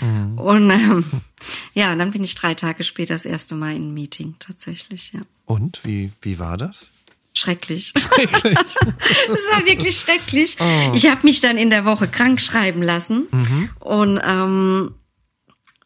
[0.00, 0.38] Mhm.
[0.38, 1.04] Und ähm,
[1.74, 5.12] ja, und dann bin ich drei Tage später das erste Mal in ein Meeting tatsächlich,
[5.12, 5.22] ja.
[5.44, 6.90] Und wie wie war das?
[7.34, 7.92] Schrecklich.
[7.98, 8.54] Schrecklich.
[9.28, 10.56] das war wirklich schrecklich.
[10.60, 10.92] Oh.
[10.94, 13.70] Ich habe mich dann in der Woche krank schreiben lassen mhm.
[13.80, 14.94] und ähm,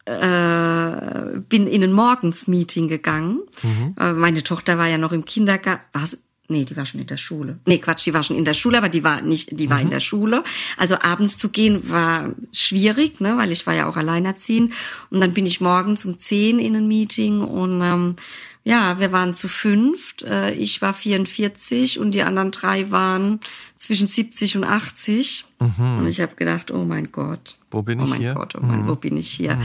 [0.06, 3.40] äh, bin in ein Morgensmeeting gegangen.
[3.62, 3.94] Mhm.
[3.98, 5.84] Äh, meine Tochter war ja noch im Kindergarten.
[5.92, 6.18] Was?
[6.48, 7.58] Nee, die war schon in der Schule.
[7.66, 9.84] Nee, Quatsch, die war schon in der Schule, aber die war nicht, die war mhm.
[9.84, 10.44] in der Schule.
[10.76, 14.72] Also abends zu gehen war schwierig, ne, weil ich war ja auch alleinerziehend.
[15.10, 18.16] Und dann bin ich morgens um zehn in ein Meeting und ähm,
[18.62, 20.22] ja, wir waren zu fünft.
[20.24, 23.38] Äh, ich war 44 und die anderen drei waren
[23.76, 25.44] zwischen 70 und 80.
[25.60, 25.98] Mhm.
[25.98, 27.56] Und ich habe gedacht, oh mein Gott.
[27.76, 28.06] Wo bin ich hier?
[28.06, 28.34] Oh mein hier?
[28.34, 28.88] Gott, oh mein, mhm.
[28.88, 29.56] wo bin ich hier?
[29.56, 29.64] Mhm.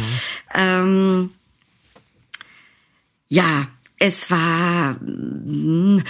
[0.53, 1.29] Ähm,
[3.29, 3.67] ja,
[3.99, 6.03] es war mm,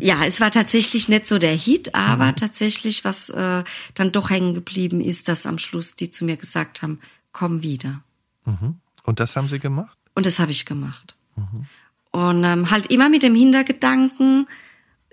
[0.00, 2.36] ja, es war tatsächlich nicht so der Hit, aber mhm.
[2.36, 3.62] tatsächlich, was äh,
[3.94, 6.98] dann doch hängen geblieben ist, dass am Schluss die zu mir gesagt haben,
[7.30, 8.02] komm wieder.
[8.44, 8.80] Mhm.
[9.04, 9.96] Und das haben sie gemacht?
[10.16, 11.14] Und das habe ich gemacht.
[11.36, 11.66] Mhm.
[12.10, 14.48] Und ähm, halt immer mit dem Hintergedanken,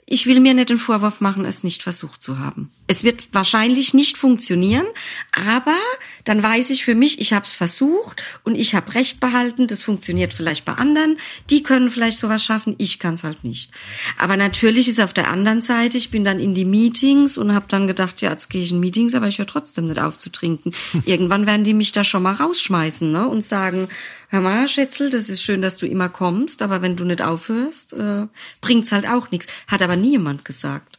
[0.07, 2.71] ich will mir nicht den Vorwurf machen, es nicht versucht zu haben.
[2.87, 4.85] Es wird wahrscheinlich nicht funktionieren,
[5.33, 5.77] aber
[6.23, 9.67] dann weiß ich für mich, ich habe es versucht und ich habe Recht behalten.
[9.67, 11.17] Das funktioniert vielleicht bei anderen.
[11.49, 13.71] Die können vielleicht sowas schaffen, ich kann es halt nicht.
[14.17, 17.65] Aber natürlich ist auf der anderen Seite, ich bin dann in die Meetings und habe
[17.67, 20.31] dann gedacht, ja, jetzt gehe ich in Meetings, aber ich höre trotzdem nicht auf zu
[20.31, 20.71] trinken.
[21.05, 23.27] Irgendwann werden die mich da schon mal rausschmeißen ne?
[23.27, 23.89] und sagen,
[24.29, 27.93] hör mal, Schätzel, das ist schön, dass du immer kommst, aber wenn du nicht aufhörst,
[27.93, 28.27] äh,
[28.61, 29.47] bringt's halt auch nichts.
[29.67, 30.96] Hat aber nie jemand gesagt.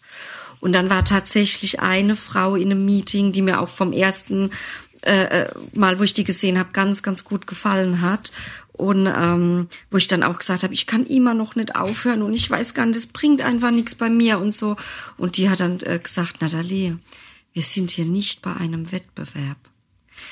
[0.60, 4.50] Und dann war tatsächlich eine Frau in einem Meeting, die mir auch vom ersten
[5.02, 8.32] äh, äh, Mal, wo ich die gesehen habe, ganz, ganz gut gefallen hat.
[8.72, 12.32] Und ähm, wo ich dann auch gesagt habe, ich kann immer noch nicht aufhören und
[12.32, 14.76] ich weiß gar nicht, das bringt einfach nichts bei mir und so.
[15.16, 16.96] Und die hat dann äh, gesagt, Natalie,
[17.52, 19.56] wir sind hier nicht bei einem Wettbewerb.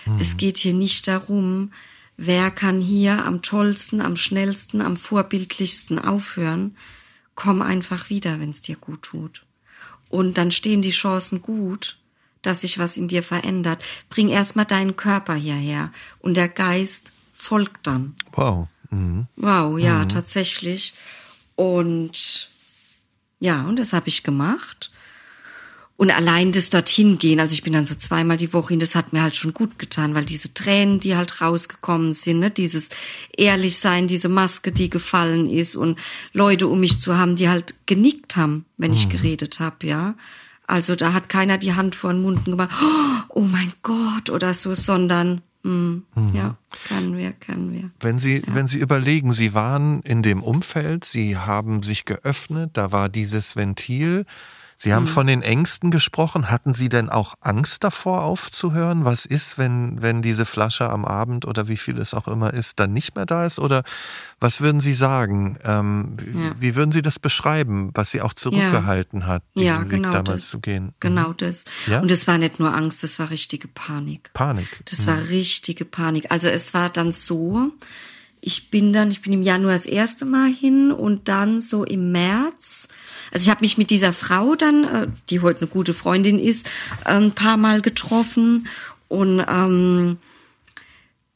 [0.04, 0.18] Mhm.
[0.20, 1.72] Es geht hier nicht darum,
[2.16, 6.76] wer kann hier am tollsten, am schnellsten, am vorbildlichsten aufhören.
[7.34, 9.45] Komm einfach wieder, wenn es dir gut tut.
[10.08, 11.98] Und dann stehen die Chancen gut,
[12.42, 13.82] dass sich was in dir verändert.
[14.08, 18.14] Bring erstmal deinen Körper hierher und der Geist folgt dann.
[18.32, 18.68] Wow.
[18.90, 19.26] Mhm.
[19.36, 20.08] Wow, ja, mhm.
[20.08, 20.94] tatsächlich.
[21.56, 22.48] Und
[23.40, 24.90] ja, und das habe ich gemacht.
[25.98, 28.94] Und allein das dorthin gehen, also ich bin dann so zweimal die Woche hin, das
[28.94, 32.90] hat mir halt schon gut getan, weil diese Tränen, die halt rausgekommen sind, ne, dieses
[33.34, 35.98] ehrlich sein, diese Maske, die gefallen ist und
[36.34, 39.10] Leute um mich zu haben, die halt genickt haben, wenn ich mhm.
[39.12, 40.14] geredet habe, ja.
[40.66, 42.70] Also da hat keiner die Hand vor den Mund gemacht,
[43.28, 46.34] oh mein Gott oder so, sondern mm, mhm.
[46.34, 47.90] ja, können wir, können wir.
[48.00, 48.54] Wenn Sie, ja.
[48.54, 53.56] wenn Sie überlegen, Sie waren in dem Umfeld, Sie haben sich geöffnet, da war dieses
[53.56, 54.26] Ventil,
[54.76, 55.08] Sie haben mhm.
[55.08, 56.50] von den Ängsten gesprochen.
[56.50, 59.04] Hatten Sie denn auch Angst davor aufzuhören?
[59.04, 62.78] Was ist, wenn, wenn diese Flasche am Abend oder wie viel es auch immer ist,
[62.78, 63.58] dann nicht mehr da ist?
[63.58, 63.84] Oder
[64.38, 65.58] was würden Sie sagen?
[65.64, 66.54] Ähm, ja.
[66.58, 69.26] Wie würden Sie das beschreiben, was Sie auch zurückgehalten ja.
[69.26, 70.50] hat, diesen ja, genau Weg damals das.
[70.50, 70.92] zu gehen?
[71.00, 71.36] Genau mhm.
[71.38, 71.64] das.
[71.86, 72.00] Ja?
[72.00, 74.30] Und es war nicht nur Angst, das war richtige Panik.
[74.34, 74.68] Panik.
[74.84, 75.06] Das mhm.
[75.06, 76.30] war richtige Panik.
[76.30, 77.72] Also es war dann so,
[78.40, 82.12] ich bin dann, ich bin im Januar das erste Mal hin und dann so im
[82.12, 82.88] März.
[83.36, 86.66] Also ich habe mich mit dieser Frau dann, äh, die heute eine gute Freundin ist,
[87.04, 88.66] ein paar Mal getroffen
[89.08, 90.16] und ähm,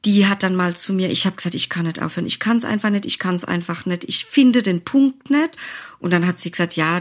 [0.06, 2.56] die hat dann mal zu mir, ich habe gesagt, ich kann nicht aufhören, ich kann
[2.56, 5.58] es einfach nicht, ich kann es einfach nicht, ich finde den Punkt nicht.
[5.98, 7.00] Und dann hat sie gesagt, ja,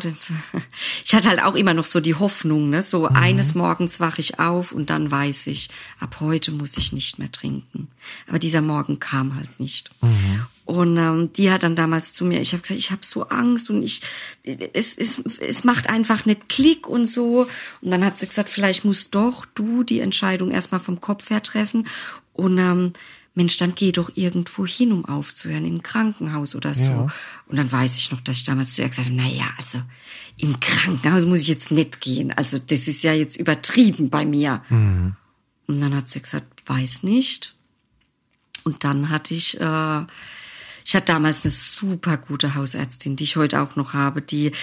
[1.05, 3.15] ich hatte halt auch immer noch so die Hoffnung, ne, so mhm.
[3.15, 5.69] eines Morgens wache ich auf und dann weiß ich,
[6.01, 7.87] ab heute muss ich nicht mehr trinken.
[8.27, 9.91] Aber dieser Morgen kam halt nicht.
[10.01, 10.45] Mhm.
[10.69, 13.71] Und ähm, die hat dann damals zu mir, ich habe gesagt, ich habe so Angst
[13.71, 14.03] und ich,
[14.43, 17.47] es, es, es macht einfach nicht Klick und so.
[17.81, 21.41] Und dann hat sie gesagt, vielleicht musst doch du die Entscheidung erstmal vom Kopf her
[21.41, 21.87] treffen
[22.33, 22.93] und ähm,
[23.33, 26.83] Mensch, dann geh doch irgendwo hin, um aufzuhören, in ein Krankenhaus oder so.
[26.83, 27.07] Ja.
[27.47, 29.81] Und dann weiß ich noch, dass ich damals zu ihr gesagt habe, na ja, also
[30.37, 32.31] im Krankenhaus muss ich jetzt nicht gehen.
[32.31, 34.61] Also das ist ja jetzt übertrieben bei mir.
[34.69, 35.15] Mhm.
[35.65, 37.55] Und dann hat sie gesagt, weiß nicht.
[38.65, 40.05] Und dann hatte ich, äh,
[40.89, 44.53] ich hatte damals eine super gute Hausärztin, die ich heute auch noch habe, die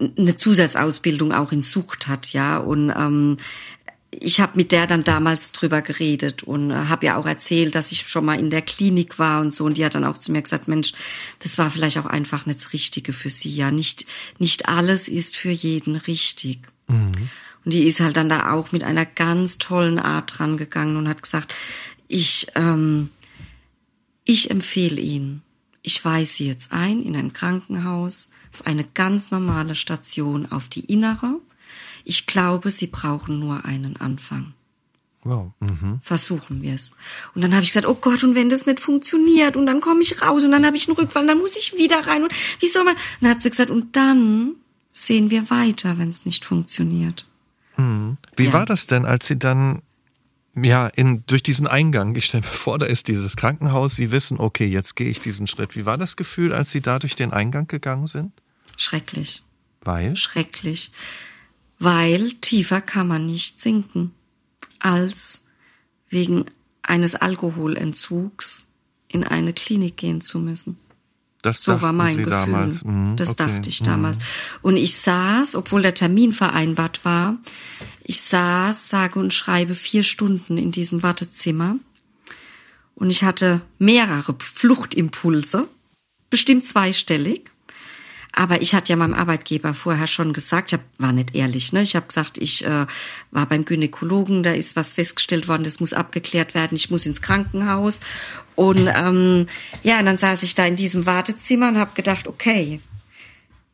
[0.00, 2.58] eine Zusatzausbildung auch in Sucht hat, ja.
[2.58, 3.36] Und ähm,
[4.10, 7.92] ich habe mit der dann damals drüber geredet und äh, habe ja auch erzählt, dass
[7.92, 10.32] ich schon mal in der Klinik war und so und die hat dann auch zu
[10.32, 10.94] mir gesagt, Mensch,
[11.38, 13.54] das war vielleicht auch einfach nicht das Richtige für sie.
[13.54, 14.04] Ja, nicht
[14.40, 16.58] nicht alles ist für jeden richtig.
[16.88, 17.12] Mhm.
[17.64, 21.08] Und die ist halt dann da auch mit einer ganz tollen Art dran gegangen und
[21.08, 21.54] hat gesagt,
[22.08, 23.10] ich ähm,
[24.24, 25.42] ich empfehle Ihnen,
[25.82, 30.84] ich weise Sie jetzt ein in ein Krankenhaus auf eine ganz normale Station auf die
[30.92, 31.40] innere
[32.04, 34.54] ich glaube, sie brauchen nur einen Anfang.
[35.24, 35.52] Wow.
[35.60, 36.00] Mhm.
[36.02, 36.92] Versuchen wir es.
[37.34, 40.02] Und dann habe ich gesagt, oh Gott, und wenn das nicht funktioniert und dann komme
[40.02, 42.68] ich raus und dann habe ich einen Rückfall, dann muss ich wieder rein und wie
[42.68, 42.96] soll man?
[43.20, 44.56] dann hat sie gesagt, und dann
[44.92, 47.26] sehen wir weiter, wenn es nicht funktioniert.
[47.76, 48.16] Mhm.
[48.36, 48.52] Wie ja.
[48.52, 49.82] war das denn, als Sie dann
[50.54, 54.38] ja in durch diesen Eingang, ich stelle mir vor, da ist dieses Krankenhaus, Sie wissen,
[54.38, 55.76] okay, jetzt gehe ich diesen Schritt.
[55.76, 58.32] Wie war das Gefühl, als Sie da durch den Eingang gegangen sind?
[58.76, 59.42] Schrecklich.
[59.80, 60.16] Weil?
[60.16, 60.92] Schrecklich
[61.82, 64.12] weil tiefer kann man nicht sinken,
[64.78, 65.44] als
[66.08, 66.44] wegen
[66.80, 68.66] eines Alkoholentzugs
[69.08, 70.78] in eine Klinik gehen zu müssen.
[71.42, 72.30] Das so war mein Sie Gefühl.
[72.30, 72.84] Damals.
[72.84, 73.46] Mhm, das okay.
[73.46, 74.18] dachte ich damals.
[74.18, 74.22] Mhm.
[74.62, 77.36] Und ich saß, obwohl der Termin vereinbart war,
[78.04, 81.76] ich saß, sage und schreibe vier Stunden in diesem Wartezimmer.
[82.94, 85.66] Und ich hatte mehrere Fluchtimpulse,
[86.30, 87.50] bestimmt zweistellig.
[88.34, 91.82] Aber ich hatte ja meinem Arbeitgeber vorher schon gesagt, ich hab, war nicht ehrlich, ne?
[91.82, 92.86] Ich habe gesagt, ich äh,
[93.30, 97.20] war beim Gynäkologen, da ist was festgestellt worden, das muss abgeklärt werden, ich muss ins
[97.20, 98.00] Krankenhaus.
[98.54, 99.46] Und ähm,
[99.82, 102.80] ja, und dann saß ich da in diesem Wartezimmer und habe gedacht, okay,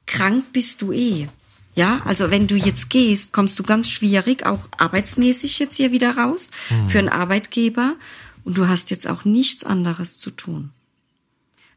[0.07, 1.29] krank bist du eh.
[1.77, 6.17] Ja, also wenn du jetzt gehst, kommst du ganz schwierig, auch arbeitsmäßig jetzt hier wieder
[6.17, 6.88] raus mhm.
[6.88, 7.94] für einen Arbeitgeber
[8.42, 10.71] und du hast jetzt auch nichts anderes zu tun.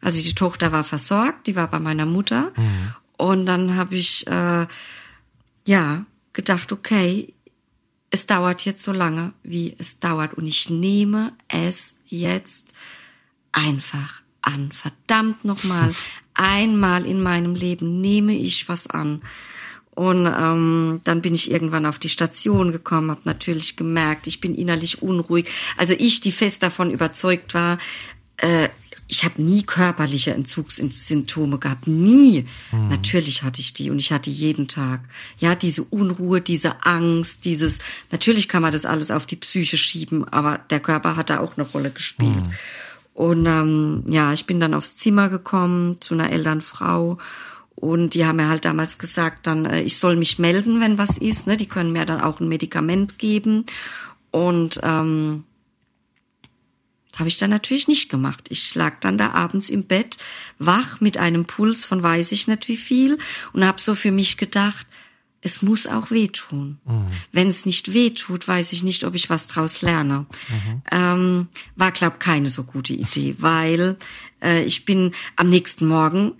[0.02, 2.93] Also die Tochter war versorgt, die war bei meiner Mutter mhm.
[3.18, 4.66] und dann habe ich äh,
[5.66, 7.34] ja gedacht, okay,
[8.10, 12.74] es dauert jetzt so lange, wie es dauert und ich nehme es jetzt
[13.52, 14.72] einfach an.
[14.72, 15.93] Verdammt nochmal,
[16.34, 19.22] einmal in meinem Leben nehme ich was an.
[19.93, 24.56] Und ähm, dann bin ich irgendwann auf die Station gekommen, habe natürlich gemerkt, ich bin
[24.56, 25.49] innerlich unruhig.
[25.78, 27.78] Also ich, die fest davon überzeugt war,
[28.38, 28.70] äh,
[29.12, 32.45] ich habe nie körperliche Entzugssymptome gehabt, nie.
[32.72, 32.88] Mhm.
[32.88, 35.01] Natürlich hatte ich die und ich hatte jeden Tag.
[35.38, 37.80] Ja, diese Unruhe, diese Angst, dieses.
[38.12, 41.57] Natürlich kann man das alles auf die Psyche schieben, aber der Körper hat da auch
[41.57, 42.38] eine Rolle gespielt.
[42.38, 42.53] Mhm.
[43.14, 47.18] Und ähm, ja, ich bin dann aufs Zimmer gekommen zu einer Elternfrau
[47.76, 51.18] und die haben mir halt damals gesagt, dann äh, ich soll mich melden, wenn was
[51.18, 51.47] ist.
[51.47, 51.57] Ne?
[51.57, 53.66] Die können mir dann auch ein Medikament geben.
[54.32, 55.43] Und ähm,
[57.18, 58.47] habe ich dann natürlich nicht gemacht.
[58.49, 60.18] Ich lag dann da abends im Bett,
[60.59, 63.18] wach mit einem Puls von weiß ich nicht wie viel
[63.53, 64.88] und habe so für mich gedacht,
[65.41, 66.78] es muss auch wehtun.
[66.86, 67.07] Mhm.
[67.32, 70.28] Wenn es nicht wehtut, weiß ich nicht, ob ich was draus lerne.
[70.49, 70.82] Mhm.
[70.91, 73.97] Ähm, war, glaub keine so gute Idee, weil
[74.41, 76.34] äh, ich bin am nächsten Morgen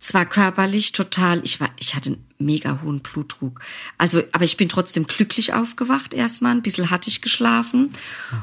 [0.00, 3.60] zwar körperlich total, ich war, ich hatte einen mega hohen Blutdruck.
[3.98, 6.52] Also, aber ich bin trotzdem glücklich aufgewacht erstmal.
[6.52, 7.92] Ein bisschen hatte ich geschlafen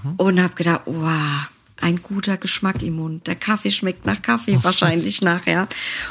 [0.03, 0.13] mhm.
[0.15, 1.49] und habe gedacht, wow,
[1.82, 3.28] ein guter Geschmack im Mund.
[3.28, 5.68] Der Kaffee schmeckt nach Kaffee wahrscheinlich nachher.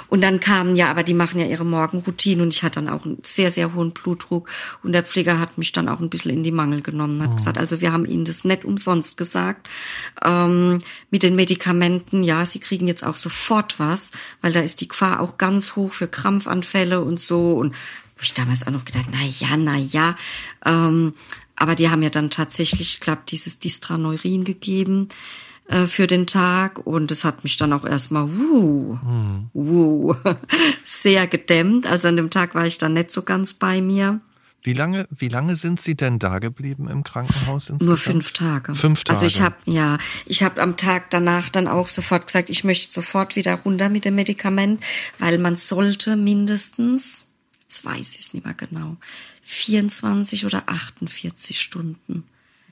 [0.09, 3.05] Und dann kamen ja, aber die machen ja ihre Morgenroutine und ich hatte dann auch
[3.05, 4.49] einen sehr, sehr hohen Blutdruck
[4.83, 7.37] und der Pfleger hat mich dann auch ein bisschen in die Mangel genommen, hat oh.
[7.37, 9.69] gesagt, also wir haben Ihnen das nicht umsonst gesagt.
[10.25, 10.79] Ähm,
[11.11, 14.11] mit den Medikamenten, ja, Sie kriegen jetzt auch sofort was,
[14.41, 17.75] weil da ist die Gefahr auch ganz hoch für Krampfanfälle und so und
[18.17, 20.17] wo ich damals auch noch gedacht, na ja, na ja,
[20.65, 21.15] ähm,
[21.55, 25.09] aber die haben ja dann tatsächlich, ich glaube, dieses Distraneurin gegeben
[25.69, 29.51] äh, für den Tag und es hat mich dann auch erstmal wuh, mhm.
[29.53, 30.15] wuh,
[30.83, 31.87] sehr gedämmt.
[31.87, 34.21] Also an dem Tag war ich dann nicht so ganz bei mir.
[34.63, 37.87] Wie lange, wie lange sind Sie denn da geblieben im Krankenhaus insgesamt?
[37.87, 38.75] Nur fünf Tage.
[38.75, 39.19] Fünf Tage.
[39.19, 42.91] Also ich habe ja, ich habe am Tag danach dann auch sofort gesagt, ich möchte
[42.91, 44.83] sofort wieder runter mit dem Medikament,
[45.19, 47.27] weil man sollte mindestens,
[47.61, 48.97] jetzt weiß ich es nicht mehr genau,
[49.43, 52.25] 24 oder 48 Stunden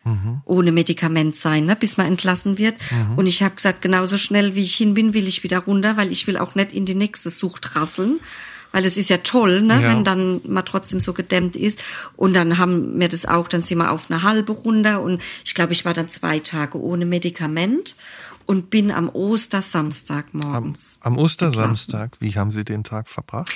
[0.07, 0.41] mhm.
[0.45, 2.77] ohne Medikament sein, ne, bis man entlassen wird.
[2.91, 3.19] Mhm.
[3.19, 6.13] Und ich habe gesagt, genauso schnell wie ich hin bin, will ich wieder runter, weil
[6.13, 8.21] ich will auch nicht in die nächste Sucht rasseln.
[8.73, 9.89] Weil es ist ja toll, ne, ja.
[9.89, 11.83] wenn dann man trotzdem so gedämmt ist.
[12.17, 15.55] Und dann haben wir das auch, dann sind wir auf eine halbe runter und ich
[15.55, 17.95] glaube, ich war dann zwei Tage ohne Medikament
[18.47, 20.99] und bin am Ostersamstag morgens.
[21.01, 23.53] Am, am Ostersamstag, wie haben Sie den Tag verbracht?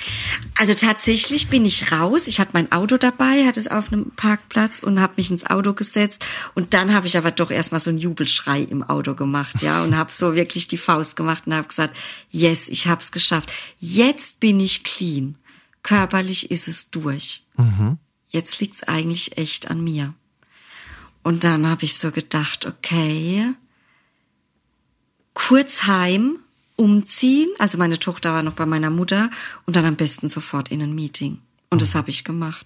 [0.57, 2.27] Also tatsächlich bin ich raus.
[2.27, 5.73] Ich hatte mein Auto dabei, hatte es auf einem Parkplatz und habe mich ins Auto
[5.73, 6.25] gesetzt.
[6.55, 9.95] Und dann habe ich aber doch erstmal so einen Jubelschrei im Auto gemacht, ja, und
[9.95, 11.95] habe so wirklich die Faust gemacht und habe gesagt,
[12.29, 13.51] yes, ich habe es geschafft.
[13.79, 15.37] Jetzt bin ich clean.
[15.83, 17.43] Körperlich ist es durch.
[17.57, 17.97] Mhm.
[18.27, 20.13] Jetzt liegt's eigentlich echt an mir.
[21.23, 23.53] Und dann habe ich so gedacht, okay,
[25.33, 26.39] kurz heim,
[26.75, 27.49] umziehen.
[27.59, 29.29] Also meine Tochter war noch bei meiner Mutter
[29.65, 31.39] und dann am besten sofort in ein Meeting.
[31.73, 32.65] Und das habe ich gemacht.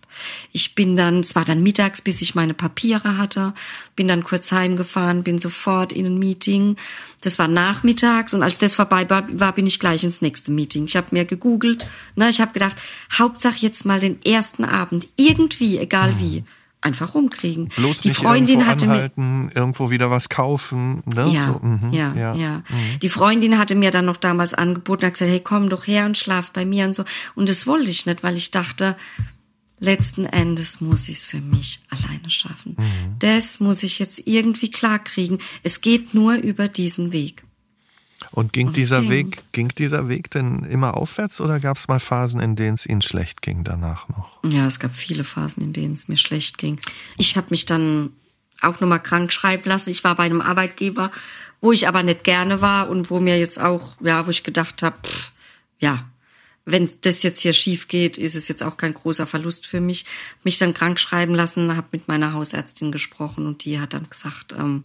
[0.52, 3.54] Ich bin dann, es war dann mittags, bis ich meine Papiere hatte,
[3.96, 6.76] bin dann kurz heimgefahren, bin sofort in ein Meeting.
[7.22, 10.86] Das war nachmittags und als das vorbei war, war bin ich gleich ins nächste Meeting.
[10.86, 11.86] Ich habe mir gegoogelt,
[12.16, 12.78] ne, ich habe gedacht,
[13.16, 16.44] Hauptsache jetzt mal den ersten Abend, irgendwie, egal wie
[16.86, 17.70] einfach rumkriegen.
[17.76, 21.04] Bloß die Freundin hatte anhalten, mir irgendwo wieder was kaufen.
[21.06, 21.32] Ne?
[21.32, 22.58] Ja, so, mhm, ja, ja, ja.
[22.58, 23.00] Mhm.
[23.02, 26.18] Die Freundin hatte mir dann noch damals angeboten, hat gesagt, hey, komm doch her und
[26.18, 27.04] schlaf bei mir und so.
[27.34, 28.96] Und das wollte ich nicht, weil ich dachte,
[29.80, 32.76] letzten Endes muss ich es für mich alleine schaffen.
[32.78, 33.16] Mhm.
[33.20, 35.40] Das muss ich jetzt irgendwie klarkriegen.
[35.64, 37.45] Es geht nur über diesen Weg.
[38.32, 39.10] Und ging und dieser ging.
[39.10, 42.86] Weg, ging dieser Weg denn immer aufwärts oder gab es mal Phasen, in denen es
[42.86, 44.40] Ihnen schlecht ging danach noch?
[44.44, 46.80] Ja, es gab viele Phasen, in denen es mir schlecht ging.
[47.18, 48.14] Ich habe mich dann
[48.62, 49.90] auch nochmal krank schreiben lassen.
[49.90, 51.12] Ich war bei einem Arbeitgeber,
[51.62, 54.82] wo ich aber nicht gerne war und wo mir jetzt auch, ja, wo ich gedacht
[54.82, 54.98] habe,
[55.80, 56.06] ja,
[56.66, 60.06] wenn das jetzt hier schief geht, ist es jetzt auch kein großer Verlust für mich.
[60.44, 64.54] Mich dann krank schreiben lassen, habe mit meiner Hausärztin gesprochen und die hat dann gesagt,
[64.58, 64.84] ähm,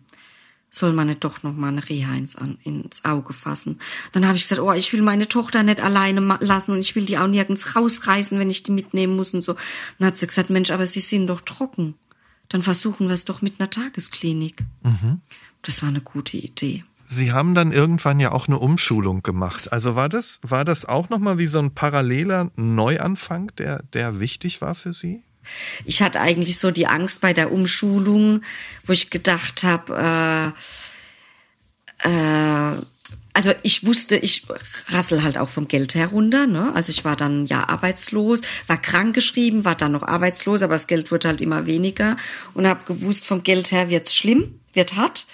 [0.71, 3.79] soll man nicht doch noch mal eine Reha ins, ins Auge fassen.
[4.13, 7.07] Dann habe ich gesagt, oh, ich will meine Tochter nicht alleine lassen und ich will
[7.07, 9.57] die auch nirgends rausreißen, wenn ich die mitnehmen muss und so.
[9.99, 11.95] Dann hat sie gesagt, Mensch, aber sie sind doch trocken.
[12.49, 14.65] Dann versuchen wir es doch mit einer Tagesklinik.
[14.83, 15.21] Mhm.
[15.63, 16.85] Das war eine gute Idee.
[17.07, 19.73] Sie haben dann irgendwann ja auch eine Umschulung gemacht.
[19.73, 24.63] Also war das, war das auch nochmal wie so ein paralleler Neuanfang, der, der wichtig
[24.63, 25.25] war für Sie?
[25.85, 28.43] Ich hatte eigentlich so die Angst bei der Umschulung,
[28.87, 30.55] wo ich gedacht habe,
[32.05, 32.83] äh, äh,
[33.33, 34.47] also ich wusste, ich
[34.89, 36.47] rassel halt auch vom Geld herunter.
[36.47, 36.73] Ne?
[36.75, 40.87] Also ich war dann ja arbeitslos, war krank geschrieben, war dann noch arbeitslos, aber das
[40.87, 42.17] Geld wurde halt immer weniger
[42.55, 45.27] und habe gewusst, vom Geld her wird's schlimm, wird hart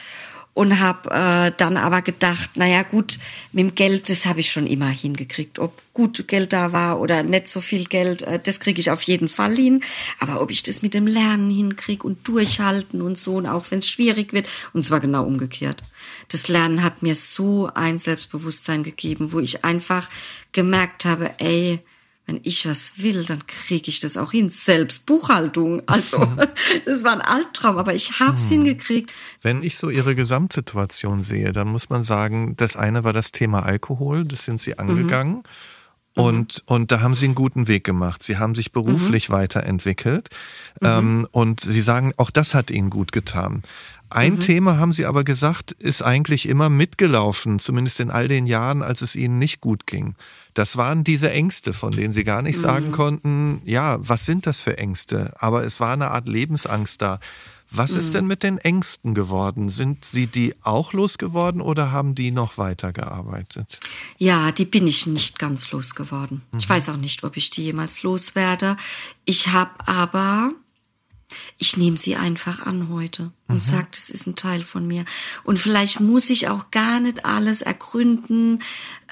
[0.57, 3.19] und habe äh, dann aber gedacht, naja gut,
[3.53, 5.59] mit dem Geld, das habe ich schon immer hingekriegt.
[5.59, 9.03] Ob gut Geld da war oder nicht so viel Geld, äh, das kriege ich auf
[9.03, 9.83] jeden Fall hin.
[10.19, 13.81] Aber ob ich das mit dem Lernen hinkriege und durchhalten und so, und auch wenn
[13.81, 15.83] es schwierig wird, und zwar genau umgekehrt.
[16.29, 20.09] Das Lernen hat mir so ein Selbstbewusstsein gegeben, wo ich einfach
[20.53, 21.81] gemerkt habe, ey,
[22.27, 24.51] wenn ich was will, dann kriege ich das auch hin.
[24.51, 25.83] Selbst Buchhaltung.
[25.97, 26.19] Also,
[26.85, 28.65] das war ein Albtraum, aber ich habe es hm.
[28.65, 29.13] hingekriegt.
[29.41, 33.65] Wenn ich so Ihre Gesamtsituation sehe, dann muss man sagen, das eine war das Thema
[33.65, 35.37] Alkohol, das sind Sie angegangen.
[35.37, 35.43] Mhm.
[36.17, 36.75] Und, mhm.
[36.75, 38.23] und da haben sie einen guten Weg gemacht.
[38.23, 39.35] Sie haben sich beruflich mhm.
[39.35, 40.31] weiterentwickelt.
[40.81, 40.87] Mhm.
[40.87, 43.63] Ähm, und sie sagen, auch das hat ihnen gut getan.
[44.09, 44.41] Ein mhm.
[44.41, 49.03] Thema, haben Sie aber gesagt, ist eigentlich immer mitgelaufen, zumindest in all den Jahren, als
[49.03, 50.15] es Ihnen nicht gut ging.
[50.57, 52.93] Das waren diese Ängste, von denen Sie gar nicht sagen mhm.
[52.93, 55.35] konnten, ja, was sind das für Ängste?
[55.39, 57.21] Aber es war eine Art Lebensangst da.
[57.71, 58.01] Was mhm.
[58.01, 59.69] ist denn mit den Ängsten geworden?
[59.69, 63.81] Sind Sie die auch losgeworden oder haben die noch weitergearbeitet?
[64.17, 66.41] Ja, die bin ich nicht ganz losgeworden.
[66.53, 66.59] Mhm.
[66.59, 68.79] Ich weiß auch nicht, ob ich die jemals loswerde.
[69.27, 70.53] Ich habe aber
[71.59, 73.61] ich nehme sie einfach an heute und mhm.
[73.61, 75.05] sage, das ist ein Teil von mir.
[75.43, 78.63] Und vielleicht muss ich auch gar nicht alles ergründen,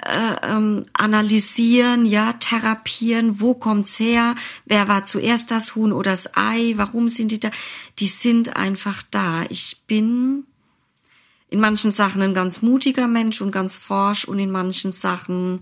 [0.04, 6.36] äh, ähm, analysieren, ja, therapieren, wo kommt's her, wer war zuerst das Huhn oder das
[6.36, 7.50] Ei, warum sind die da?
[7.98, 9.44] Die sind einfach da.
[9.48, 10.44] Ich bin
[11.48, 15.60] in manchen Sachen ein ganz mutiger Mensch und ganz forsch und in manchen Sachen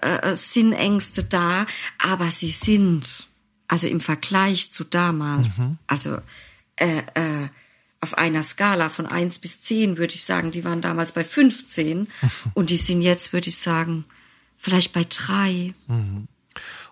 [0.00, 1.66] äh, sind Ängste da,
[1.98, 3.28] aber sie sind
[3.72, 5.78] also im Vergleich zu damals, mhm.
[5.86, 6.18] also
[6.76, 7.48] äh, äh,
[8.02, 12.06] auf einer Skala von eins bis zehn würde ich sagen, die waren damals bei 15
[12.54, 14.04] und die sind jetzt, würde ich sagen,
[14.58, 15.72] vielleicht bei drei.
[15.86, 16.28] Mhm.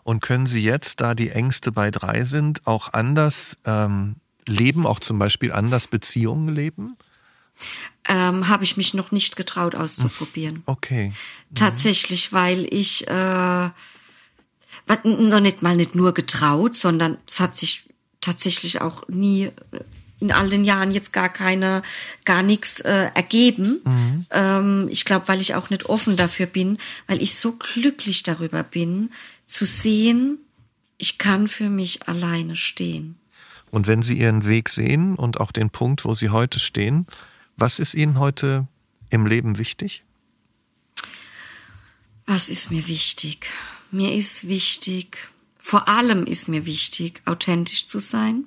[0.04, 4.16] Und können Sie jetzt, da die Ängste bei drei sind, auch anders ähm,
[4.46, 6.96] leben, auch zum Beispiel anders Beziehungen leben?
[8.08, 10.62] Ähm, Habe ich mich noch nicht getraut auszuprobieren.
[10.64, 11.08] Okay.
[11.08, 11.54] Mhm.
[11.54, 13.68] Tatsächlich, weil ich äh,
[15.04, 17.84] noch nicht mal nicht nur getraut, sondern es hat sich
[18.20, 19.50] tatsächlich auch nie
[20.20, 21.82] in all den Jahren jetzt gar keine,
[22.24, 23.80] gar nichts äh, ergeben.
[23.84, 24.26] Mhm.
[24.30, 28.62] Ähm, ich glaube, weil ich auch nicht offen dafür bin, weil ich so glücklich darüber
[28.62, 29.10] bin,
[29.46, 30.38] zu sehen,
[30.98, 33.16] ich kann für mich alleine stehen.
[33.70, 37.06] Und wenn Sie Ihren Weg sehen und auch den Punkt, wo Sie heute stehen,
[37.56, 38.66] was ist Ihnen heute
[39.08, 40.04] im Leben wichtig?
[42.26, 43.46] Was ist mir wichtig?
[43.90, 45.16] Mir ist wichtig,
[45.58, 48.44] vor allem ist mir wichtig, authentisch zu sein,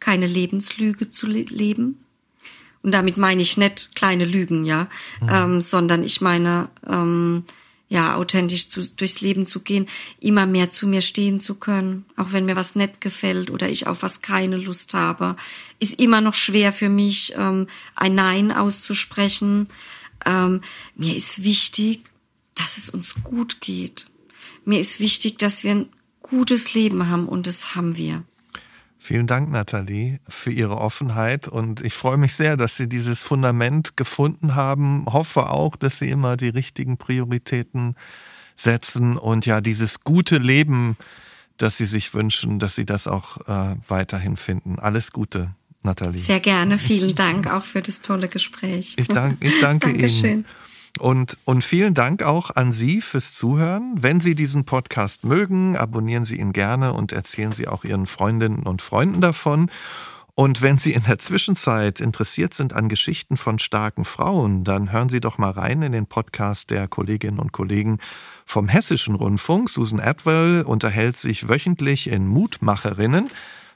[0.00, 2.04] keine Lebenslüge zu le leben.
[2.82, 4.88] Und damit meine ich nicht kleine Lügen, ja,
[5.20, 5.28] mhm.
[5.30, 7.44] ähm, sondern ich meine, ähm,
[7.90, 9.88] ja, authentisch zu, durchs Leben zu gehen,
[10.20, 13.88] immer mehr zu mir stehen zu können, auch wenn mir was nicht gefällt oder ich
[13.88, 15.36] auf was keine Lust habe,
[15.80, 19.68] ist immer noch schwer für mich, ähm, ein Nein auszusprechen.
[20.24, 20.60] Ähm,
[20.94, 22.04] mir ist wichtig,
[22.54, 24.06] dass es uns gut geht.
[24.64, 25.88] Mir ist wichtig, dass wir ein
[26.22, 28.22] gutes Leben haben und das haben wir.
[29.02, 33.96] Vielen Dank, Nathalie, für Ihre Offenheit und ich freue mich sehr, dass Sie dieses Fundament
[33.96, 35.06] gefunden haben.
[35.06, 37.96] Hoffe auch, dass Sie immer die richtigen Prioritäten
[38.56, 40.98] setzen und ja dieses gute Leben,
[41.56, 44.78] das Sie sich wünschen, dass Sie das auch äh, weiterhin finden.
[44.78, 46.20] Alles Gute, Nathalie.
[46.20, 46.76] Sehr gerne.
[46.78, 48.96] Vielen Dank auch für das tolle Gespräch.
[48.98, 50.44] Ich, dank, ich danke Ihnen.
[50.98, 53.94] Und, und vielen Dank auch an Sie fürs Zuhören.
[53.96, 58.64] Wenn Sie diesen Podcast mögen, abonnieren Sie ihn gerne und erzählen Sie auch Ihren Freundinnen
[58.64, 59.70] und Freunden davon.
[60.34, 65.08] Und wenn Sie in der Zwischenzeit interessiert sind an Geschichten von starken Frauen, dann hören
[65.08, 67.98] Sie doch mal rein in den Podcast der Kolleginnen und Kollegen
[68.46, 69.68] vom Hessischen Rundfunk.
[69.68, 73.30] Susan Atwell unterhält sich wöchentlich in Mutmacherinnen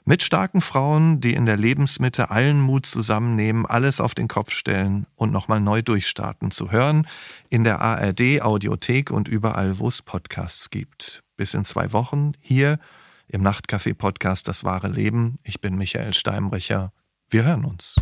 [0.05, 5.07] mit starken Frauen, die in der Lebensmitte allen Mut zusammennehmen, alles auf den Kopf stellen
[5.15, 6.51] und nochmal neu durchstarten.
[6.51, 7.07] Zu hören
[7.49, 11.23] in der ARD Audiothek und überall, wo es Podcasts gibt.
[11.35, 12.79] Bis in zwei Wochen hier
[13.27, 15.37] im Nachtcafé Podcast Das wahre Leben.
[15.43, 16.93] Ich bin Michael Steinbrecher.
[17.29, 17.95] Wir hören uns.